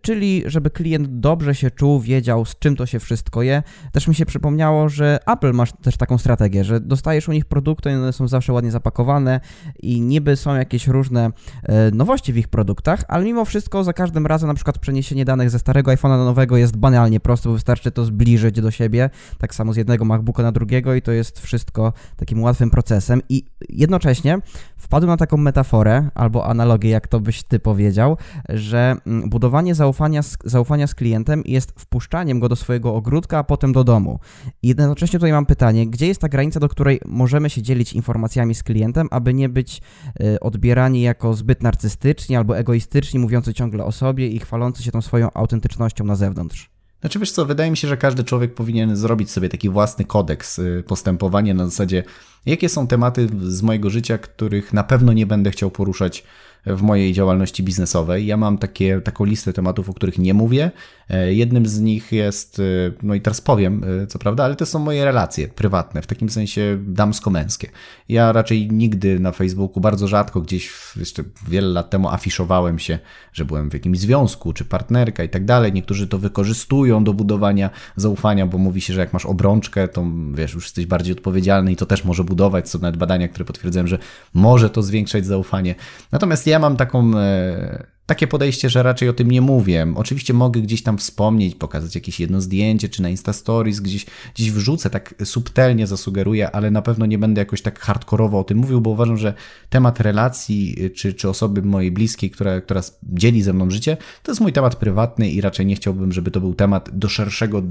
[0.00, 3.62] czyli żeby klient dobrze dobrze się czuł, wiedział z czym to się wszystko je.
[3.92, 7.90] Też mi się przypomniało, że Apple ma też taką strategię, że dostajesz u nich produkty,
[7.90, 9.40] one są zawsze ładnie zapakowane
[9.82, 11.30] i niby są jakieś różne
[11.62, 15.50] e, nowości w ich produktach, ale mimo wszystko za każdym razem na przykład przeniesienie danych
[15.50, 19.54] ze starego iPhone'a do nowego jest banalnie proste, bo wystarczy to zbliżyć do siebie, tak
[19.54, 24.38] samo z jednego MacBooka na drugiego i to jest wszystko takim łatwym procesem i jednocześnie
[24.76, 28.16] wpadłem na taką metaforę albo analogię, jak to byś ty powiedział,
[28.48, 33.44] że mm, budowanie zaufania z, zaufania z klientem jest wpuszczaniem go do swojego ogródka, a
[33.44, 34.18] potem do domu.
[34.62, 38.54] I jednocześnie tutaj mam pytanie, gdzie jest ta granica, do której możemy się dzielić informacjami
[38.54, 39.80] z klientem, aby nie być
[40.20, 45.02] y, odbierani jako zbyt narcystyczni albo egoistyczni, mówiący ciągle o sobie i chwalący się tą
[45.02, 46.70] swoją autentycznością na zewnątrz?
[47.00, 50.58] Znaczy wiesz co, wydaje mi się, że każdy człowiek powinien zrobić sobie taki własny kodeks
[50.58, 52.04] y, postępowania na zasadzie,
[52.46, 56.24] jakie są tematy z mojego życia, których na pewno nie będę chciał poruszać
[56.66, 58.26] w mojej działalności biznesowej.
[58.26, 60.70] Ja mam takie, taką listę tematów, o których nie mówię.
[61.10, 62.62] E, jednym z nich jest, e,
[63.02, 66.30] no i teraz powiem, e, co prawda, ale to są moje relacje prywatne, w takim
[66.30, 67.68] sensie damsko-męskie.
[68.08, 72.98] Ja raczej nigdy na Facebooku, bardzo rzadko, gdzieś jeszcze wiele lat temu afiszowałem się,
[73.32, 75.72] że byłem w jakimś związku, czy partnerka i tak dalej.
[75.72, 80.54] Niektórzy to wykorzystują do budowania zaufania, bo mówi się, że jak masz obrączkę, to wiesz,
[80.54, 82.68] już jesteś bardziej odpowiedzialny i to też może budować.
[82.68, 83.98] Są nawet badania, które potwierdzają, że
[84.34, 85.74] może to zwiększać zaufanie.
[86.12, 89.86] Natomiast ja ja mam taką e, takie podejście, że raczej o tym nie mówię.
[89.94, 94.50] Oczywiście mogę gdzieś tam wspomnieć, pokazać jakieś jedno zdjęcie, czy na Insta Stories gdzieś, gdzieś
[94.50, 98.80] wrzucę, tak subtelnie zasugeruję, ale na pewno nie będę jakoś tak hardkorowo o tym mówił,
[98.80, 99.34] bo uważam, że
[99.70, 104.40] temat relacji, czy, czy osoby mojej bliskiej, która, która dzieli ze mną życie, to jest
[104.40, 107.62] mój temat prywatny i raczej nie chciałbym, żeby to był temat do szerszego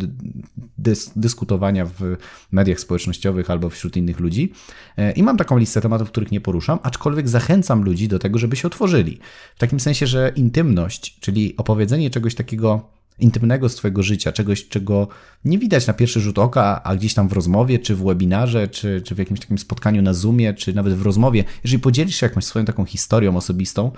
[0.78, 2.18] dys dyskutowania w
[2.52, 4.54] mediach społecznościowych albo wśród innych ludzi.
[4.98, 8.56] E, I mam taką listę tematów, których nie poruszam, aczkolwiek zachęcam ludzi do tego, żeby
[8.56, 9.20] się otworzyli.
[9.56, 15.08] W takim sensie, że intymność, czyli opowiedzenie czegoś takiego intymnego z Twojego życia, czegoś, czego
[15.46, 19.02] nie widać na pierwszy rzut oka, a gdzieś tam w rozmowie, czy w webinarze, czy,
[19.02, 22.46] czy w jakimś takim spotkaniu na Zoomie, czy nawet w rozmowie, jeżeli podzielisz się jakąś
[22.46, 23.92] swoją taką historią osobistą,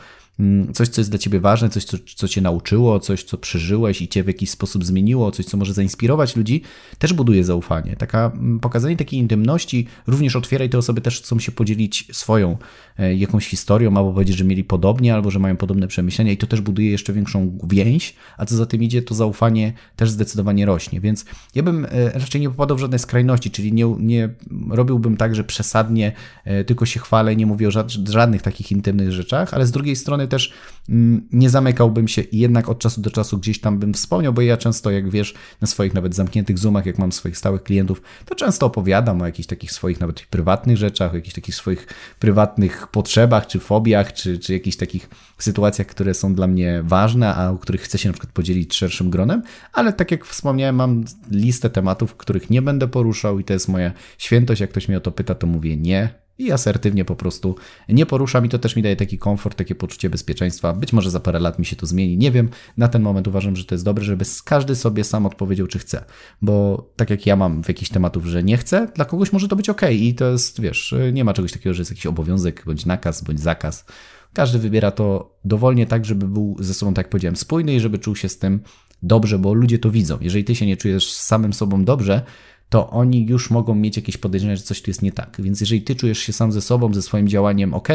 [0.73, 4.07] coś, co jest dla ciebie ważne, coś, co, co cię nauczyło, coś, co przeżyłeś i
[4.07, 6.61] cię w jakiś sposób zmieniło, coś, co może zainspirować ludzi,
[6.99, 7.95] też buduje zaufanie.
[7.95, 12.57] Taka, mm, pokazanie takiej intymności również otwiera i te osoby też chcą się podzielić swoją
[12.97, 16.47] e, jakąś historią, albo powiedzieć, że mieli podobnie, albo że mają podobne przemyślenia i to
[16.47, 21.01] też buduje jeszcze większą więź, a co za tym idzie, to zaufanie też zdecydowanie rośnie.
[21.01, 24.29] Więc ja bym e, raczej nie popadał w żadne skrajności, czyli nie, nie
[24.69, 26.11] robiłbym tak, że przesadnie
[26.45, 27.71] e, tylko się chwalę nie mówię o
[28.05, 30.53] żadnych takich intymnych rzeczach, ale z drugiej strony też
[30.89, 34.41] mm, nie zamykałbym się i jednak od czasu do czasu gdzieś tam bym wspomniał, bo
[34.41, 38.35] ja często, jak wiesz, na swoich nawet zamkniętych Zoomach, jak mam swoich stałych klientów, to
[38.35, 41.87] często opowiadam o jakichś takich swoich nawet prywatnych rzeczach, o jakichś takich swoich
[42.19, 47.49] prywatnych potrzebach, czy fobiach, czy, czy jakichś takich sytuacjach, które są dla mnie ważne, a
[47.49, 49.41] o których chcę się na przykład podzielić szerszym gronem,
[49.73, 53.91] ale tak jak wspomniałem, mam listę tematów, których nie będę poruszał i to jest moja
[54.17, 54.61] świętość.
[54.61, 57.55] Jak ktoś mnie o to pyta, to mówię nie, i asertywnie po prostu
[57.89, 60.73] nie poruszam i to też mi daje taki komfort, takie poczucie bezpieczeństwa.
[60.73, 62.49] Być może za parę lat mi się to zmieni, nie wiem.
[62.77, 66.05] Na ten moment uważam, że to jest dobre, żeby każdy sobie sam odpowiedział, czy chce.
[66.41, 69.55] Bo tak jak ja mam w jakichś tematów, że nie chcę, dla kogoś może to
[69.55, 72.85] być ok i to jest, wiesz, nie ma czegoś takiego, że jest jakiś obowiązek, bądź
[72.85, 73.85] nakaz, bądź zakaz.
[74.33, 77.99] Każdy wybiera to dowolnie tak, żeby był ze sobą, tak jak powiedziałem, spójny i żeby
[77.99, 78.59] czuł się z tym
[79.03, 80.17] dobrze, bo ludzie to widzą.
[80.21, 82.21] Jeżeli ty się nie czujesz z samym sobą dobrze,
[82.69, 85.41] to oni już mogą mieć jakieś podejrzenia, że coś tu jest nie tak.
[85.41, 87.87] Więc jeżeli ty czujesz się sam ze sobą, ze swoim działaniem ok,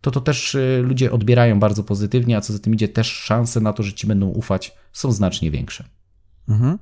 [0.00, 3.60] to to też y, ludzie odbierają bardzo pozytywnie, a co za tym idzie, też szanse
[3.60, 5.84] na to, że ci będą ufać, są znacznie większe.
[6.48, 6.78] Mhm.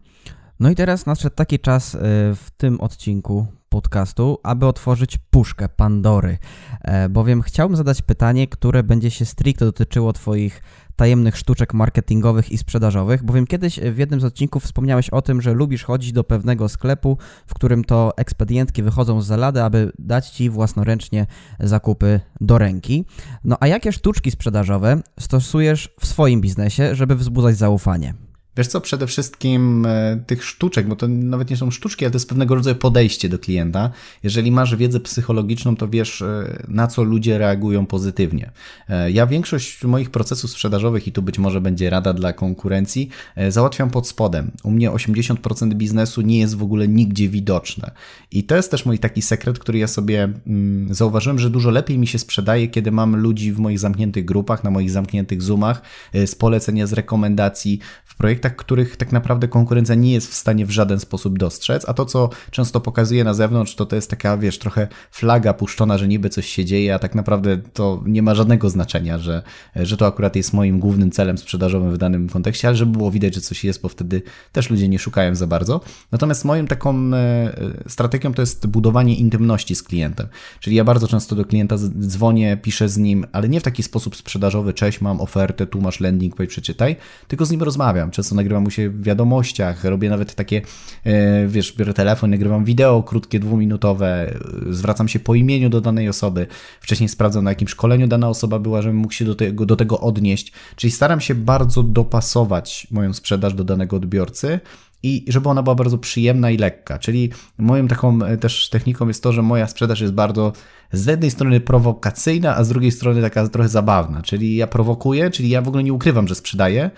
[0.60, 1.98] No i teraz nadszedł taki czas y,
[2.34, 6.38] w tym odcinku podcastu, aby otworzyć puszkę Pandory,
[6.80, 10.62] e, bowiem chciałbym zadać pytanie, które będzie się stricte dotyczyło Twoich
[10.96, 15.52] tajemnych sztuczek marketingowych i sprzedażowych, bowiem kiedyś w jednym z odcinków wspomniałeś o tym, że
[15.52, 20.50] lubisz chodzić do pewnego sklepu, w którym to ekspedientki wychodzą z zalady, aby dać ci
[20.50, 21.26] własnoręcznie
[21.60, 23.04] zakupy do ręki.
[23.44, 28.14] No a jakie sztuczki sprzedażowe stosujesz w swoim biznesie, żeby wzbudzać zaufanie?
[28.56, 32.16] Wiesz co, przede wszystkim e, tych sztuczek, bo to nawet nie są sztuczki, ale to
[32.16, 33.90] jest pewnego rodzaju podejście do klienta.
[34.22, 38.50] Jeżeli masz wiedzę psychologiczną, to wiesz, e, na co ludzie reagują pozytywnie.
[38.88, 43.08] E, ja większość moich procesów sprzedażowych, i tu być może będzie rada dla konkurencji,
[43.48, 44.50] załatwiam pod spodem.
[44.62, 47.90] U mnie 80% biznesu nie jest w ogóle nigdzie widoczne.
[48.30, 51.98] I to jest też mój taki sekret, który ja sobie mm, zauważyłem, że dużo lepiej
[51.98, 55.82] mi się sprzedaje, kiedy mam ludzi w moich zamkniętych grupach, na moich zamkniętych Zoomach,
[56.26, 60.70] z polecenia, z rekomendacji, w projektach, których tak naprawdę konkurencja nie jest w stanie w
[60.70, 64.58] żaden sposób dostrzec, a to, co często pokazuje na zewnątrz, to to jest taka, wiesz,
[64.58, 68.70] trochę flaga puszczona, że niby coś się dzieje, a tak naprawdę to nie ma żadnego
[68.70, 69.42] znaczenia, że,
[69.76, 73.34] że to akurat jest moim głównym celem sprzedażowym w danym kontekście, ale żeby było widać,
[73.34, 75.80] że coś jest, bo wtedy też ludzie nie szukają za bardzo.
[76.12, 77.52] Natomiast moją taką e,
[77.88, 80.26] strategią to jest budowanie intymności z klientem.
[80.60, 84.16] Czyli ja bardzo często do klienta dzwonię, piszę z nim, ale nie w taki sposób
[84.16, 86.96] sprzedażowy, cześć, mam ofertę, tu masz landing page, przeczytaj,
[87.28, 88.10] tylko z nim rozmawiam.
[88.10, 90.62] Często nagrywam mu się w wiadomościach, robię nawet takie,
[91.04, 94.34] e, wiesz, biorę telefon, nagrywam wideo krótkie, dwuminutowe,
[94.70, 96.46] zwracam się po imieniu do danej osoby,
[96.80, 100.00] wcześniej sprawdzam na jakim szkoleniu dana osoba była, żebym mógł się do tego, do tego
[100.00, 104.60] odnieść, czyli staram się bardzo dopasować moją sprzedaż do danego odbiorcy,
[105.02, 106.98] i żeby ona była bardzo przyjemna i lekka.
[106.98, 110.52] Czyli moją taką e, też techniką jest to, że moja sprzedaż jest bardzo
[110.92, 114.22] z jednej strony prowokacyjna, a z drugiej strony taka trochę zabawna.
[114.22, 116.90] Czyli ja prowokuję, czyli ja w ogóle nie ukrywam, że sprzedaję,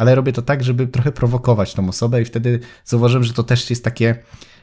[0.00, 3.70] ale robię to tak, żeby trochę prowokować tą osobę i wtedy zauważyłem, że to też
[3.70, 4.16] jest takie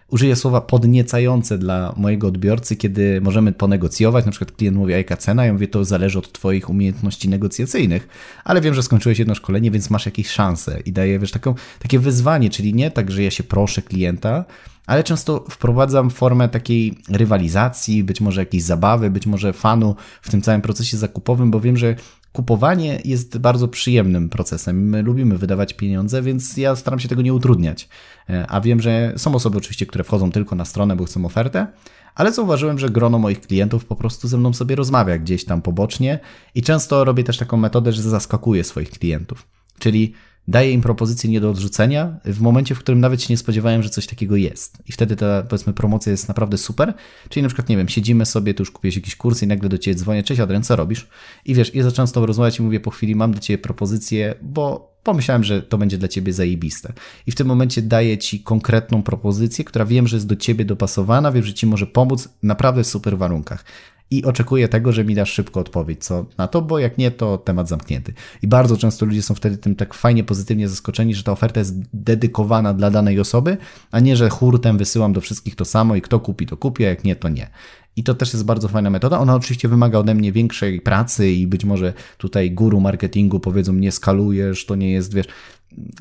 [0.07, 5.17] użyję słowa podniecające dla mojego odbiorcy, kiedy możemy ponegocjować, na przykład klient mówi, a jaka
[5.17, 5.45] cena?
[5.45, 8.07] Ja mówię, to zależy od Twoich umiejętności negocjacyjnych,
[8.43, 10.79] ale wiem, że skończyłeś jedno szkolenie, więc masz jakieś szanse.
[10.85, 14.45] I daję, wiesz, taką, takie wyzwanie, czyli nie tak, że ja się proszę klienta,
[14.85, 20.41] ale często wprowadzam formę takiej rywalizacji, być może jakiejś zabawy, być może fanu w tym
[20.41, 21.95] całym procesie zakupowym, bo wiem, że
[22.37, 24.89] kupowanie jest bardzo przyjemnym procesem.
[24.89, 27.89] My lubimy wydawać pieniądze, więc ja staram się tego nie utrudniać.
[28.29, 31.67] E, a wiem, że są osoby oczywiście, które wchodzą tylko na stronę, bo chcą ofertę,
[32.15, 36.19] ale zauważyłem, że grono moich klientów po prostu ze mną sobie rozmawia gdzieś tam pobocznie
[36.55, 39.47] i często robię też taką metodę, że zaskakuję swoich klientów.
[39.79, 40.13] Czyli
[40.47, 43.89] daję im propozycję nie do odrzucenia w momencie, w którym nawet się nie spodziewałem, że
[43.89, 44.77] coś takiego jest.
[44.85, 46.93] I wtedy ta, powiedzmy, promocja jest naprawdę super.
[47.29, 49.77] Czyli na przykład, nie wiem, siedzimy sobie, tu już kupiłeś jakiś kurs i nagle do
[49.77, 51.07] Ciebie dzwonię, cześć Adrian, co robisz?
[51.45, 54.35] I wiesz, i zacząłem z Tobą rozmawiać i mówię po chwili, mam do Ciebie propozycję,
[54.41, 56.93] bo pomyślałem, że to będzie dla Ciebie zajebiste.
[57.27, 61.31] I w tym momencie daję Ci konkretną propozycję, która wiem, że jest do Ciebie dopasowana,
[61.31, 63.65] wiem, że Ci może pomóc naprawdę w super warunkach
[64.11, 67.37] i oczekuję tego, że mi dasz szybko odpowiedź co na to, bo jak nie, to
[67.37, 68.13] temat zamknięty.
[68.41, 71.75] I bardzo często ludzie są wtedy tym tak fajnie, pozytywnie zaskoczeni, że ta oferta jest
[71.93, 73.57] dedykowana dla danej osoby,
[73.91, 76.89] a nie, że hurtem wysyłam do wszystkich to samo i kto kupi, to kupi, a
[76.89, 77.49] jak nie, to nie.
[77.95, 79.19] I to też jest bardzo fajna metoda.
[79.19, 83.91] Ona oczywiście wymaga ode mnie większej pracy i być może tutaj guru marketingu powiedzą, nie
[83.91, 85.25] skalujesz, to nie jest, wiesz,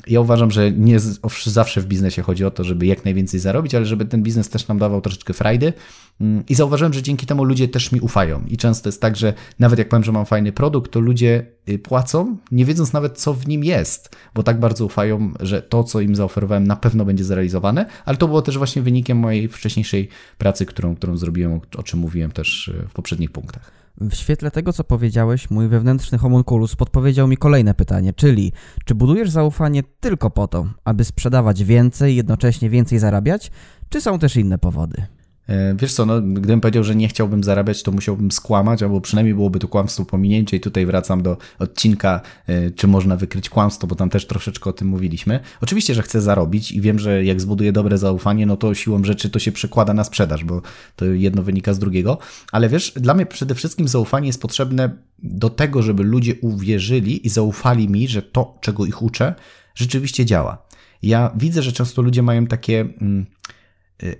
[0.07, 0.99] ja uważam, że nie
[1.45, 4.67] zawsze w biznesie chodzi o to, żeby jak najwięcej zarobić, ale żeby ten biznes też
[4.67, 5.73] nam dawał troszeczkę frajdy.
[6.21, 8.45] Mm, I zauważyłem, że dzięki temu ludzie też mi ufają.
[8.47, 11.79] I często jest tak, że nawet jak powiem, że mam fajny produkt, to ludzie y,
[11.79, 16.01] płacą, nie wiedząc nawet, co w nim jest, bo tak bardzo ufają, że to, co
[16.01, 17.85] im zaoferowałem, na pewno będzie zrealizowane.
[18.05, 22.31] Ale to było też właśnie wynikiem mojej wcześniejszej pracy, którą, którą zrobiłem, o czym mówiłem
[22.31, 23.77] też y, w poprzednich punktach.
[24.01, 28.51] W świetle tego, co powiedziałeś, mój wewnętrzny homunculus podpowiedział mi kolejne pytanie, czyli
[28.85, 29.56] czy budujesz zaufanie
[29.99, 33.51] tylko po to, aby sprzedawać więcej, jednocześnie więcej zarabiać,
[33.89, 35.16] czy są też inne powody?
[35.47, 39.35] E, wiesz co, no, gdybym powiedział, że nie chciałbym zarabiać, to musiałbym skłamać, albo przynajmniej
[39.35, 43.95] byłoby to kłamstwo pominięcie i tutaj wracam do odcinka, e, czy można wykryć kłamstwo, bo
[43.95, 45.39] tam też troszeczkę o tym mówiliśmy.
[45.61, 49.29] Oczywiście, że chcę zarobić i wiem, że jak zbuduję dobre zaufanie, no to siłą rzeczy
[49.29, 50.61] to się przekłada na sprzedaż, bo
[50.95, 52.17] to jedno wynika z drugiego.
[52.51, 57.29] Ale wiesz, dla mnie przede wszystkim zaufanie jest potrzebne do tego, żeby ludzie uwierzyli i
[57.29, 59.35] zaufali mi, że to, czego ich uczę,
[59.75, 60.67] rzeczywiście działa.
[61.03, 62.79] Ja widzę, że często ludzie mają takie...
[63.01, 63.25] Mm,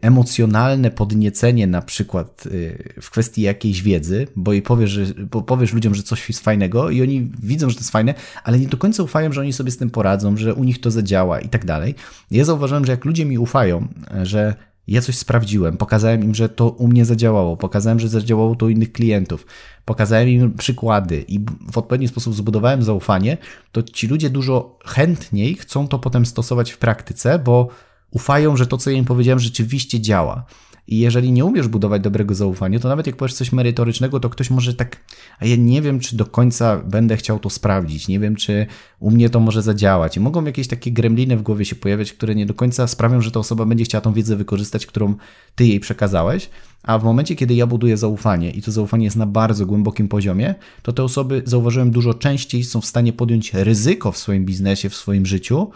[0.02, 5.74] emocjonalne podniecenie na przykład y, w kwestii jakiejś wiedzy, bo i powiesz, że, bo powiesz
[5.74, 8.13] ludziom, że coś jest fajnego i oni widzą, że to jest fajne,
[8.44, 10.92] ale nie do końca ufają, że oni sobie z tym poradzą, że u nich to
[10.92, 11.96] zadziała i tak dalej.
[12.32, 13.88] Ja zauważyłem, że jak ludzie mi ufają,
[14.24, 14.56] że
[14.88, 18.70] ja coś sprawdziłem, pokazałem im, że to u mnie zadziałało, pokazałem, że zadziałało to u
[18.70, 19.46] innych klientów,
[19.86, 21.40] pokazałem im przykłady i
[21.72, 23.38] w odpowiedni sposób zbudowałem zaufanie,
[23.72, 27.68] to ci ludzie dużo chętniej chcą to potem stosować w praktyce, bo
[28.12, 30.46] ufają, że to, co ja im powiedziałem, rzeczywiście działa.
[30.88, 34.50] I jeżeli nie umiesz budować dobrego zaufania, to nawet jak powiesz coś merytorycznego, to ktoś
[34.50, 34.98] może tak,
[35.39, 38.65] a ja nie wiem, czy do końca będę chciał to sprawdzić, nie wiem, czy
[39.00, 40.17] u mnie to może zadziałać.
[40.17, 43.32] I mogą jakieś takie gremliny w głowie się pojawiać, które nie do końca sprawią, że
[43.32, 45.15] ta osoba będzie chciała tą wiedzę wykorzystać, którą
[45.56, 46.50] ty jej przekazałeś.
[46.84, 50.56] A w momencie, kiedy ja buduję zaufanie i to zaufanie jest na bardzo głębokim poziomie,
[50.82, 54.96] to te osoby, zauważyłem, dużo częściej są w stanie podjąć ryzyko w swoim biznesie, w
[54.96, 55.72] swoim życiu,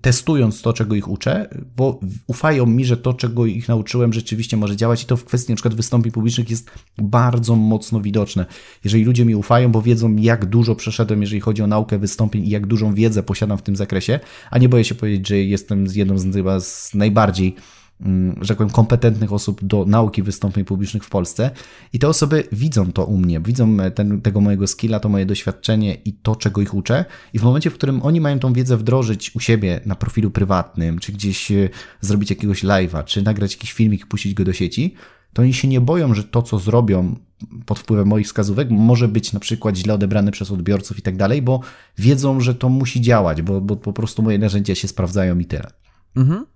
[0.00, 4.76] testując to, czego ich uczę, bo ufają mi, że to, czego ich nauczyłem, rzeczywiście może
[4.76, 8.46] działać i to w kwestii przykład wystąpień publicznych jest bardzo mocno widoczne.
[8.84, 12.50] Jeżeli ludzie mi ufają, bo wiedzą, jak dużo przeszedłem, jeżeli chodzi o naukę wystąpień i
[12.50, 16.18] jak dużą wiedzę posiadam w tym zakresie, a nie boję się powiedzieć, że jestem jedną
[16.18, 17.54] z, chyba z najbardziej
[18.40, 21.50] że tak powiem, kompetentnych osób do nauki wystąpień publicznych w Polsce.
[21.92, 25.94] I te osoby widzą to u mnie, widzą ten, tego mojego skilla, to moje doświadczenie
[26.04, 27.04] i to, czego ich uczę.
[27.32, 30.98] I w momencie, w którym oni mają tą wiedzę wdrożyć u siebie na profilu prywatnym,
[30.98, 31.68] czy gdzieś e,
[32.00, 34.94] zrobić jakiegoś live'a, czy nagrać jakiś filmik i puścić go do sieci,
[35.32, 37.16] to oni się nie boją, że to, co zrobią
[37.66, 41.42] pod wpływem moich wskazówek, może być na przykład źle odebrane przez odbiorców i tak dalej,
[41.42, 41.60] bo
[41.98, 45.70] wiedzą, że to musi działać, bo, bo po prostu moje narzędzia się sprawdzają i tyle.
[46.16, 46.46] Mhm.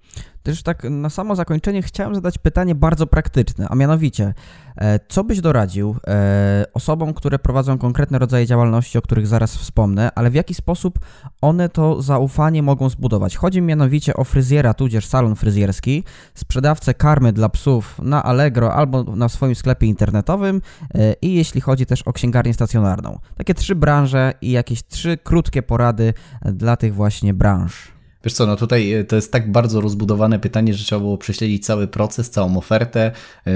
[0.43, 4.35] Też tak na samo zakończenie chciałem zadać pytanie bardzo praktyczne, a mianowicie,
[4.77, 10.11] e, co byś doradził e, osobom, które prowadzą konkretne rodzaje działalności, o których zaraz wspomnę,
[10.15, 10.99] ale w jaki sposób
[11.41, 13.37] one to zaufanie mogą zbudować?
[13.37, 19.03] Chodzi mi mianowicie o fryzjera, tudzież salon fryzjerski, sprzedawcę karmy dla psów na Allegro albo
[19.03, 20.63] na swoim sklepie internetowym
[20.95, 23.19] e, i jeśli chodzi też o księgarnię stacjonarną.
[23.37, 28.00] Takie trzy branże i jakieś trzy krótkie porady dla tych właśnie branż.
[28.25, 31.67] Wiesz co, no tutaj e, to jest tak bardzo rozbudowane pytanie, że trzeba było prześledzić
[31.67, 33.13] cały proces, całą ofertę,
[33.47, 33.53] yy,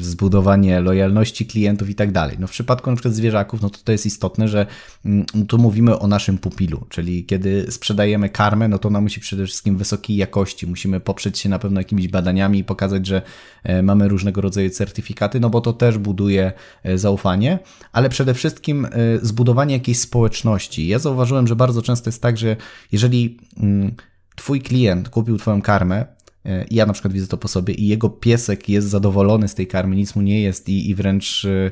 [0.00, 2.36] zbudowanie lojalności klientów i tak dalej.
[2.40, 4.66] No w przypadku przykład zwierzaków, no to to jest istotne, że
[5.04, 9.46] yy, tu mówimy o naszym pupilu, czyli kiedy sprzedajemy karmę, no to ona musi przede
[9.46, 13.22] wszystkim wysokiej jakości, musimy poprzeć się na pewno jakimiś badaniami i pokazać, że
[13.64, 16.52] yy, mamy różnego rodzaju certyfikaty, no bo to też buduje
[16.94, 17.58] zaufanie,
[17.92, 18.88] ale przede wszystkim
[19.22, 20.88] zbudowanie jakiejś społeczności.
[20.88, 22.56] Ja zauważyłem, że bardzo często jest tak, że
[22.92, 23.96] jeżeli mm,
[24.36, 26.06] twój klient kupił twoją karmę,
[26.44, 29.66] e, ja na przykład widzę to po sobie i jego piesek jest zadowolony z tej
[29.66, 31.70] karmy, nic mu nie jest i, i wręcz e,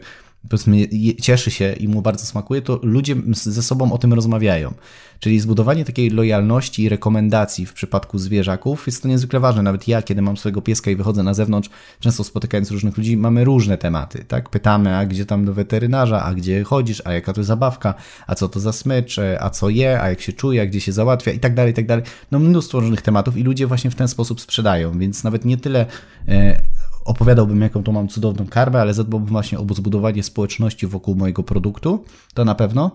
[0.48, 0.88] powiedzmy,
[1.20, 4.74] cieszy się i mu bardzo smakuje, to ludzie ze sobą o tym rozmawiają.
[5.18, 9.62] Czyli zbudowanie takiej lojalności i rekomendacji w przypadku zwierzaków jest to niezwykle ważne.
[9.62, 13.44] Nawet ja, kiedy mam swojego pieska i wychodzę na zewnątrz, często spotykając różnych ludzi, mamy
[13.44, 14.50] różne tematy, tak?
[14.50, 17.94] Pytamy, a gdzie tam do weterynarza, a gdzie chodzisz, a jaka to zabawka,
[18.26, 20.92] a co to za smycz, a co je, a jak się czuje, a gdzie się
[20.92, 22.04] załatwia i tak dalej, i tak dalej.
[22.30, 25.86] No mnóstwo różnych tematów i ludzie właśnie w ten sposób sprzedają, więc nawet nie tyle
[26.28, 26.60] e,
[27.04, 32.04] opowiadałbym, jaką to mam cudowną karmę, ale zadbałbym właśnie o zbudowanie społeczności wokół mojego produktu,
[32.34, 32.90] to na pewno.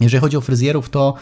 [0.00, 1.14] Jeżeli chodzi o fryzjerów, to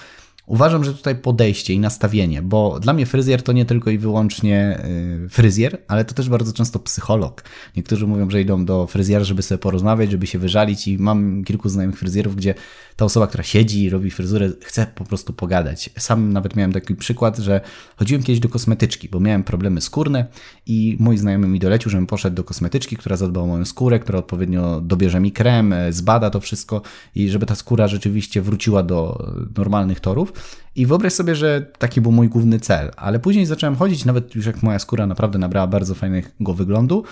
[0.46, 4.80] Uważam, że tutaj podejście i nastawienie, bo dla mnie fryzjer to nie tylko i wyłącznie
[5.24, 7.44] y, fryzjer, ale to też bardzo często psycholog.
[7.76, 11.68] Niektórzy mówią, że idą do fryzjera, żeby sobie porozmawiać, żeby się wyżalić i mam kilku
[11.68, 12.54] znajomych fryzjerów, gdzie
[12.96, 15.90] ta osoba, która siedzi i robi fryzurę, chce po prostu pogadać.
[15.98, 17.60] Sam nawet miałem taki przykład, że
[17.96, 20.26] chodziłem kiedyś do kosmetyczki, bo miałem problemy skórne
[20.66, 24.18] i mój znajomy mi dolecił, żebym poszedł do kosmetyczki, która zadba o moją skórę, która
[24.18, 26.82] odpowiednio dobierze mi krem, e, zbada to wszystko
[27.14, 29.26] i żeby ta skóra rzeczywiście wróciła do
[29.56, 30.33] normalnych torów.
[30.76, 34.46] I wyobraź sobie, że taki był mój główny cel, ale później zacząłem chodzić, nawet już
[34.46, 37.04] jak moja skóra naprawdę nabrała bardzo fajnego wyglądu,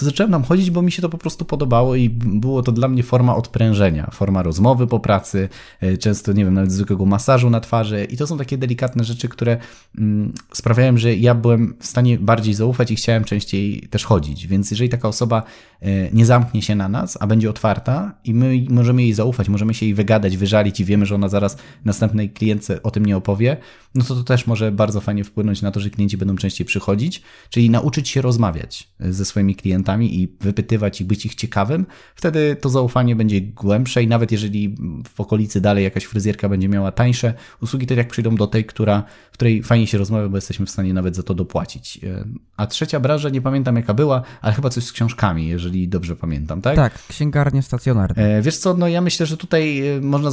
[0.00, 2.88] to zacząłem tam chodzić, bo mi się to po prostu podobało i było to dla
[2.88, 5.48] mnie forma odprężenia, forma rozmowy po pracy,
[5.80, 8.04] e, często, nie wiem, nawet zwykłego masażu na twarzy.
[8.04, 9.58] I to są takie delikatne rzeczy, które
[9.98, 14.70] mm, sprawiają, że ja byłem w stanie bardziej zaufać i chciałem częściej też chodzić, więc
[14.70, 15.42] jeżeli taka osoba
[15.82, 19.74] e, nie zamknie się na nas, a będzie otwarta i my możemy jej zaufać, możemy
[19.74, 23.56] się jej wygadać, wyżalić i wiemy, że ona zaraz następnej klientce o tym nie opowie,
[23.94, 27.22] no to to też może bardzo fajnie wpłynąć na to, że klienci będą częściej przychodzić,
[27.50, 32.68] czyli nauczyć się rozmawiać ze swoimi klientami i wypytywać i być ich ciekawym, wtedy to
[32.68, 34.76] zaufanie będzie głębsze i nawet jeżeli
[35.14, 39.02] w okolicy dalej jakaś fryzjerka będzie miała tańsze usługi, to jak przyjdą do tej, która,
[39.30, 42.00] w której fajnie się rozmawia, bo jesteśmy w stanie nawet za to dopłacić.
[42.56, 46.62] A trzecia branża, nie pamiętam jaka była, ale chyba coś z książkami, jeżeli dobrze pamiętam,
[46.62, 46.76] tak?
[46.76, 48.38] Tak, księgarnie stacjonarne.
[48.38, 50.30] E, wiesz co, no ja myślę, że tutaj e, można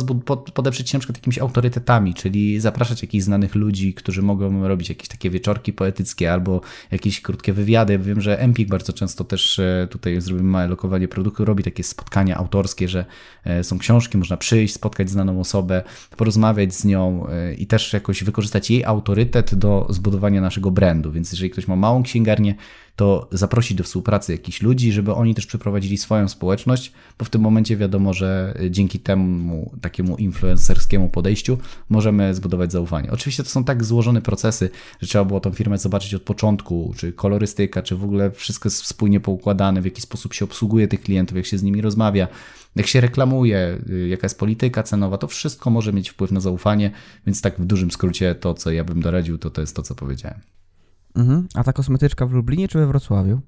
[0.54, 5.08] podeprzeć się na przykład jakimiś autorytetami, czyli zapraszać jakichś znanych ludzi, którzy mogą robić jakieś
[5.08, 8.00] takie wieczorki poetyckie albo jakieś krótkie wywiady.
[8.00, 12.38] Wiem, że Empik bardzo często też e, tutaj zrobimy małe lokowanie produktu, robi takie spotkania
[12.38, 13.06] autorskie, że
[13.64, 15.84] są książki, można przyjść, spotkać znaną osobę,
[16.18, 21.12] porozmawiać z nią i też jakoś wykorzystać jej autorytet do zbudowania naszego brandu.
[21.12, 22.56] Więc jeżeli ktoś ma małą księgarnię,
[22.98, 27.42] to zaprosić do współpracy jakichś ludzi, żeby oni też przeprowadzili swoją społeczność, bo w tym
[27.42, 31.58] momencie wiadomo, że dzięki temu takiemu influencerskiemu podejściu
[31.90, 33.12] możemy zbudować zaufanie.
[33.12, 34.70] Oczywiście to są tak złożone procesy,
[35.02, 38.86] że trzeba było tą firmę zobaczyć od początku, czy kolorystyka, czy w ogóle wszystko jest
[38.86, 42.28] spójnie poukładane, w jaki sposób się obsługuje tych klientów, jak się z nimi rozmawia,
[42.76, 46.92] jak się reklamuje, y, jaka jest polityka cenowa, to wszystko może mieć wpływ na zaufanie,
[47.26, 49.96] więc tak w dużym skrócie to, co ja bym doradził, to to jest to, co
[49.96, 50.40] powiedziałem.
[51.18, 51.48] Mhm.
[51.54, 53.42] A ta kosmetyczka w Lublinie czy we Wrocławiu?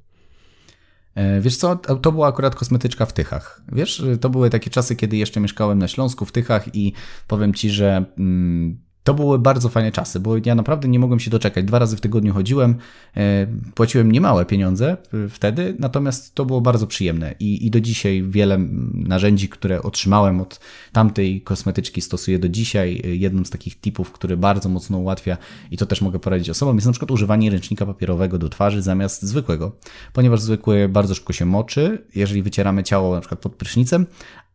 [1.15, 3.61] E, wiesz co, to była akurat kosmetyczka w Tychach.
[3.71, 6.93] Wiesz, to były takie czasy, kiedy jeszcze mieszkałem na Śląsku w Tychach i
[7.27, 11.31] powiem ci, że mm, to były bardzo fajne czasy, bo ja naprawdę nie mogłem się
[11.31, 11.65] doczekać.
[11.65, 12.75] Dwa razy w tygodniu chodziłem,
[13.17, 18.23] e, płaciłem niemałe pieniądze e, wtedy, natomiast to było bardzo przyjemne i, i do dzisiaj
[18.23, 18.57] wiele
[18.93, 20.59] narzędzi, które otrzymałem od
[20.91, 23.01] tamtej kosmetyczki stosuję do dzisiaj.
[23.03, 25.37] E, jednym z takich tipów, który bardzo mocno ułatwia
[25.71, 29.21] i to też mogę poradzić osobom, jest na przykład używanie ręcznika papierowego do twarzy zamiast
[29.21, 29.71] zwykłego,
[30.13, 34.05] ponieważ zwykły bardzo szybko się moczy, jeżeli wycieramy ciało na przykład pod prysznicem,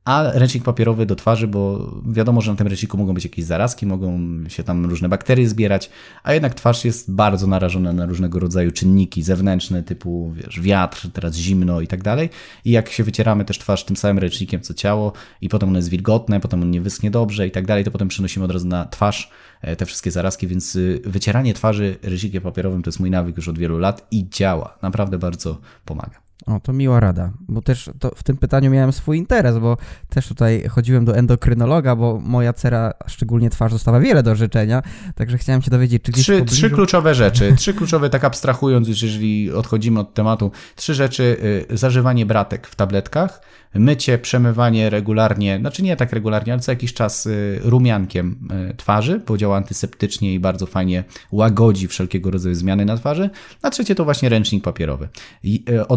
[0.04, 3.86] a ręcznik papierowy do twarzy, bo wiadomo, że na tym ręczniku mogą być jakieś zarazki,
[3.86, 5.90] mogą się tam różne bakterie zbierać,
[6.22, 11.34] a jednak twarz jest bardzo narażona na różnego rodzaju czynniki zewnętrzne, typu wiesz, wiatr, teraz
[11.34, 12.30] zimno i tak dalej.
[12.64, 15.88] I jak się wycieramy też twarz tym samym ręcznikiem co ciało i potem ono jest
[15.88, 18.86] wilgotne, potem on nie wyschnie dobrze i tak dalej, to potem przenosimy od razu na
[18.86, 19.30] twarz
[19.62, 23.48] e, te wszystkie zarazki, więc y, wycieranie twarzy ręcznikiem papierowym to jest mój nawyk już
[23.48, 24.78] od wielu lat i działa.
[24.82, 26.23] Naprawdę bardzo pomaga.
[26.46, 29.76] O, to miła rada, bo też w tym pytaniu miałem swój interes, bo
[30.08, 34.82] też tutaj chodziłem do endokrynologa, bo moja cera, szczególnie twarz, została wiele do życzenia,
[35.14, 36.56] także chciałem się dowiedzieć, czy trzy, pobliżu...
[36.56, 41.36] trzy kluczowe rzeczy, trzy kluczowe, tak abstrahując, jeżeli odchodzimy od tematu, trzy rzeczy,
[41.72, 43.40] y, zażywanie bratek w tabletkach,
[43.74, 49.20] mycie, przemywanie regularnie, znaczy nie tak regularnie, ale co jakiś czas y, rumiankiem y, twarzy,
[49.26, 53.30] bo działa antyseptycznie i bardzo fajnie łagodzi wszelkiego rodzaju zmiany na twarzy.
[53.62, 55.08] A trzecie to właśnie ręcznik papierowy.
[55.42, 55.88] I y,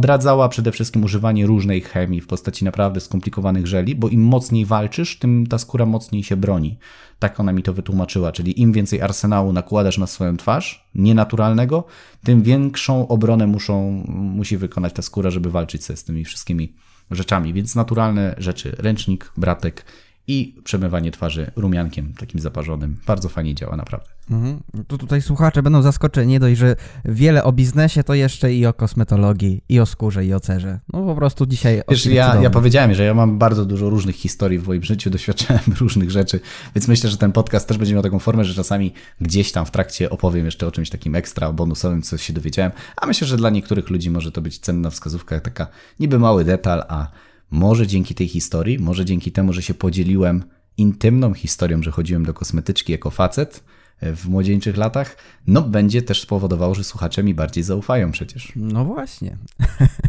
[0.50, 5.48] przede wszystkim używanie różnej chemii w postaci naprawdę skomplikowanych żeli, bo im mocniej walczysz, tym
[5.48, 6.78] ta skóra mocniej się broni.
[7.20, 11.84] Tak ona mi to wytłumaczyła, czyli im więcej arsenału nakładasz na swoją twarz, nienaturalnego,
[12.24, 16.74] tym większą obronę muszą, musi wykonać ta skóra, żeby walczyć sobie z tymi wszystkimi
[17.12, 19.86] rzeczami, więc naturalne rzeczy, ręcznik, bratek
[20.28, 22.98] i przemywanie twarzy rumiankiem takim zaparzonym.
[23.08, 24.18] Bardzo fajnie działa, naprawdę.
[24.32, 24.60] Mhm.
[24.88, 26.76] Tu tutaj słuchacze będą zaskoczeni, nie dość, że
[27.06, 30.80] wiele o biznesie, to jeszcze i o kosmetologii, i o skórze, i o cerze.
[30.94, 31.82] No po prostu dzisiaj...
[31.90, 35.64] Wiesz, ja, ja powiedziałem, że ja mam bardzo dużo różnych historii w moim życiu, doświadczałem
[35.80, 36.40] różnych rzeczy,
[36.76, 39.72] więc myślę, że ten podcast też będzie miał taką formę, że czasami gdzieś tam w
[39.72, 42.72] trakcie opowiem jeszcze o czymś takim ekstra, bonusowym, co się dowiedziałem,
[43.02, 45.68] a myślę, że dla niektórych ludzi może to być cenna wskazówka, taka
[46.00, 47.08] niby mały detal, a
[47.52, 50.44] może dzięki tej historii, może dzięki temu, że się podzieliłem
[50.78, 53.64] intymną historią, że chodziłem do kosmetyczki jako facet
[54.02, 55.18] w młodzieńczych latach,
[55.48, 58.54] no będzie też spowodowało, że słuchacze mi bardziej zaufają przecież.
[58.56, 59.38] No właśnie.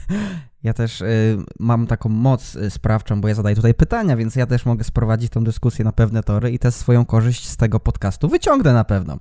[0.62, 4.46] Ja też y, mam taką moc y, sprawczą, bo ja zadaję tutaj pytania, więc ja
[4.46, 8.28] też mogę sprowadzić tą dyskusję na pewne tory i też swoją korzyść z tego podcastu
[8.28, 9.18] wyciągnę na pewno.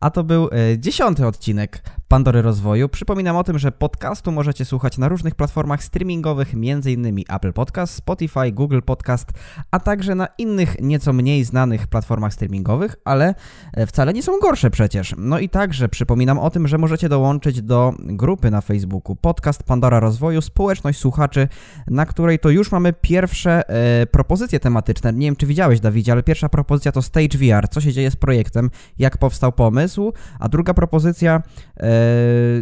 [0.00, 2.88] A to był y, dziesiąty odcinek Pandory Rozwoju.
[2.88, 7.24] Przypominam o tym, że podcastu możecie słuchać na różnych platformach streamingowych, m.in.
[7.28, 9.30] Apple Podcast, Spotify, Google Podcast,
[9.70, 13.34] a także na innych nieco mniej znanych platformach streamingowych, ale
[13.72, 15.14] e, wcale nie są gorsze przecież.
[15.18, 20.00] No i także przypominam o tym, że możecie dołączyć do grupy na Facebooku Podcast Pandora
[20.00, 21.48] Rozwoju, społeczność słuchaczy,
[21.86, 25.12] na której to już mamy pierwsze e, propozycje tematyczne.
[25.12, 27.68] Nie wiem, czy widziałeś, Dawidzie, ale pierwsza propozycja to Stage VR.
[27.68, 31.42] Co się dzieje z projektem, jak powstał pomysł, a druga propozycja
[31.76, 31.90] e,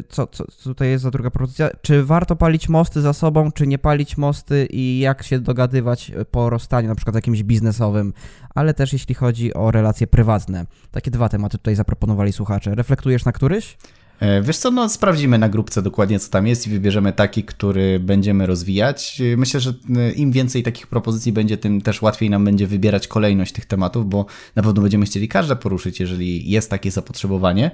[0.08, 1.70] co, co tutaj jest za druga propozycja?
[1.82, 6.50] Czy warto palić mosty za sobą, czy nie palić mosty i jak się dogadywać po
[6.50, 8.12] rozstaniu, na przykład jakimś biznesowym,
[8.54, 10.66] ale też jeśli chodzi o relacje prywatne.
[10.90, 12.74] Takie dwa tematy tutaj zaproponowali słuchacze.
[12.74, 13.76] Reflektujesz na któryś?
[14.22, 18.00] E, wiesz co, no sprawdzimy na grupce dokładnie co tam jest i wybierzemy taki, który
[18.00, 19.20] będziemy rozwijać.
[19.32, 23.08] E, myślę, że e, im więcej takich propozycji będzie, tym też łatwiej nam będzie wybierać
[23.08, 27.70] kolejność tych tematów, bo na pewno będziemy chcieli każde poruszyć, jeżeli jest takie zapotrzebowanie.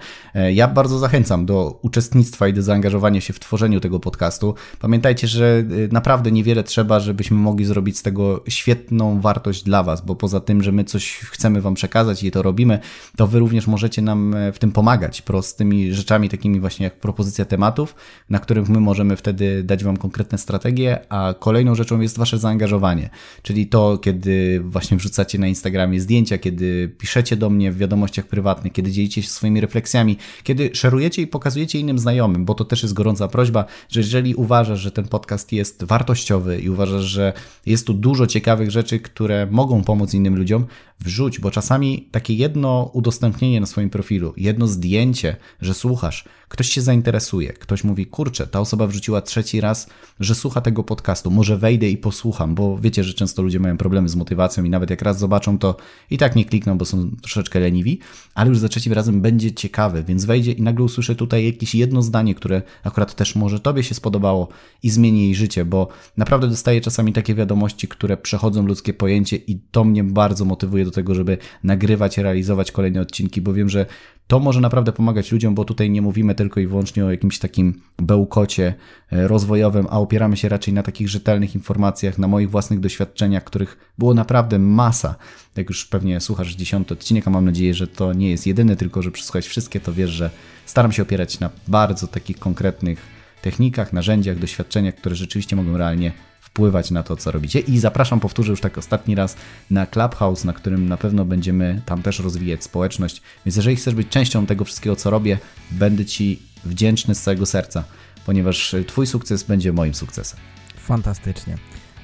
[0.53, 4.55] Ja bardzo zachęcam do uczestnictwa i do zaangażowania się w tworzeniu tego podcastu.
[4.81, 10.17] Pamiętajcie, że naprawdę niewiele trzeba, żebyśmy mogli zrobić z tego świetną wartość dla Was, bo
[10.17, 12.79] poza tym, że my coś chcemy Wam przekazać i to robimy,
[13.17, 17.95] to Wy również możecie nam w tym pomagać prostymi rzeczami, takimi właśnie jak propozycja tematów,
[18.31, 23.11] na których my możemy wtedy dać Wam konkretne strategie, a kolejną rzeczą jest Wasze zaangażowanie,
[23.43, 28.73] czyli to, kiedy właśnie wrzucacie na Instagramie zdjęcia, kiedy piszecie do mnie w wiadomościach prywatnych,
[28.73, 32.95] kiedy dzielicie się swoimi refleksjami, kiedy szerujecie i pokazujecie innym znajomym, bo to też jest
[32.95, 37.33] gorąca prośba, że jeżeli uważasz, że ten podcast jest wartościowy i uważasz, że
[37.67, 40.67] jest tu dużo ciekawych rzeczy, które mogą pomóc innym ludziom,
[41.01, 46.18] wrzuć, bo czasami takie jedno udostępnienie na swoim profilu, jedno zdjęcie, że słuchasz,
[46.49, 49.89] ktoś się zainteresuje, ktoś mówi, kurczę, ta osoba wrzuciła trzeci raz,
[50.21, 54.09] że słucha tego podcastu, może wejdę i posłucham, bo wiecie, że często ludzie mają problemy
[54.09, 55.77] z motywacją i nawet jak raz zobaczą, to
[56.11, 57.99] i tak nie klikną, bo są troszeczkę leniwi,
[58.35, 62.03] ale już za trzecim razem będzie ciekawy, więc wejdzie i nagle usłyszy tutaj jakieś jedno
[62.03, 64.49] zdanie, które akurat też może Tobie się spodobało
[64.83, 69.59] i zmieni jej życie, bo naprawdę dostaję czasami takie wiadomości, które przechodzą ludzkie pojęcie i
[69.71, 73.87] to mnie bardzo motywuje do tego, żeby nagrywać, realizować kolejne odcinki, bo wiem, że
[74.29, 77.81] to może naprawdę pomagać ludziom, bo tutaj nie mówimy tylko i wyłącznie o jakimś takim
[77.99, 78.75] bełkocie
[79.13, 83.93] e, rozwojowym, a opieramy się raczej na takich rzetelnych informacjach, na moich własnych doświadczeniach, których
[83.99, 85.15] było naprawdę masa.
[85.57, 89.03] Jak już pewnie słuchasz dziesiąty odcinek, a mam nadzieję, że to nie jest jedyny, tylko
[89.03, 90.31] że przesłuchać wszystkie, to wiesz, że
[90.67, 93.03] staram się opierać na bardzo takich konkretnych
[93.43, 96.13] technikach, narzędziach, doświadczeniach, które rzeczywiście mogą realnie
[96.49, 97.61] wpływać na to, co robicie.
[97.61, 99.37] I zapraszam, powtórzę już tak ostatni raz,
[99.71, 103.23] na Clubhouse, na którym na pewno będziemy tam też rozwijać społeczność.
[103.47, 105.39] Więc jeżeli chcesz być częścią tego wszystkiego, co robię,
[105.71, 107.85] będę Ci wdzięczny z całego serca,
[108.27, 110.39] ponieważ Twój sukces będzie moim sukcesem.
[110.77, 111.59] Fantastycznie.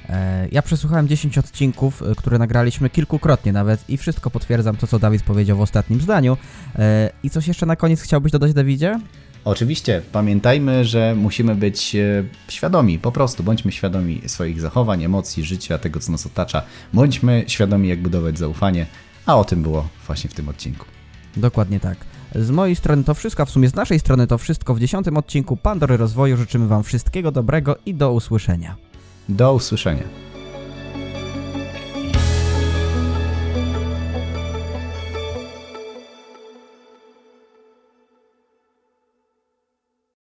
[0.09, 4.99] E, ja przesłuchałem 10 odcinków, e, które nagraliśmy kilkukrotnie nawet i wszystko potwierdzam to, co
[4.99, 6.37] Dawid powiedział w ostatnim zdaniu.
[6.75, 8.99] E, I coś jeszcze na koniec chciałbyś dodać, Dawidzie?
[9.45, 15.77] Oczywiście, pamiętajmy, że musimy być e, świadomi, po prostu bądźmy świadomi swoich zachowań, emocji, życia,
[15.77, 16.63] tego co nas otacza.
[16.93, 18.85] Bądźmy świadomi, jak budować zaufanie,
[19.25, 20.85] a o tym było właśnie w tym odcinku.
[21.37, 21.97] Dokładnie tak.
[22.35, 25.17] Z mojej strony to wszystko, a w sumie z naszej strony to wszystko w dziesiątym
[25.17, 26.37] odcinku Pandory Rozwoju.
[26.37, 28.75] Życzymy Wam wszystkiego dobrego i do usłyszenia.
[29.29, 30.03] Do usłyszenia.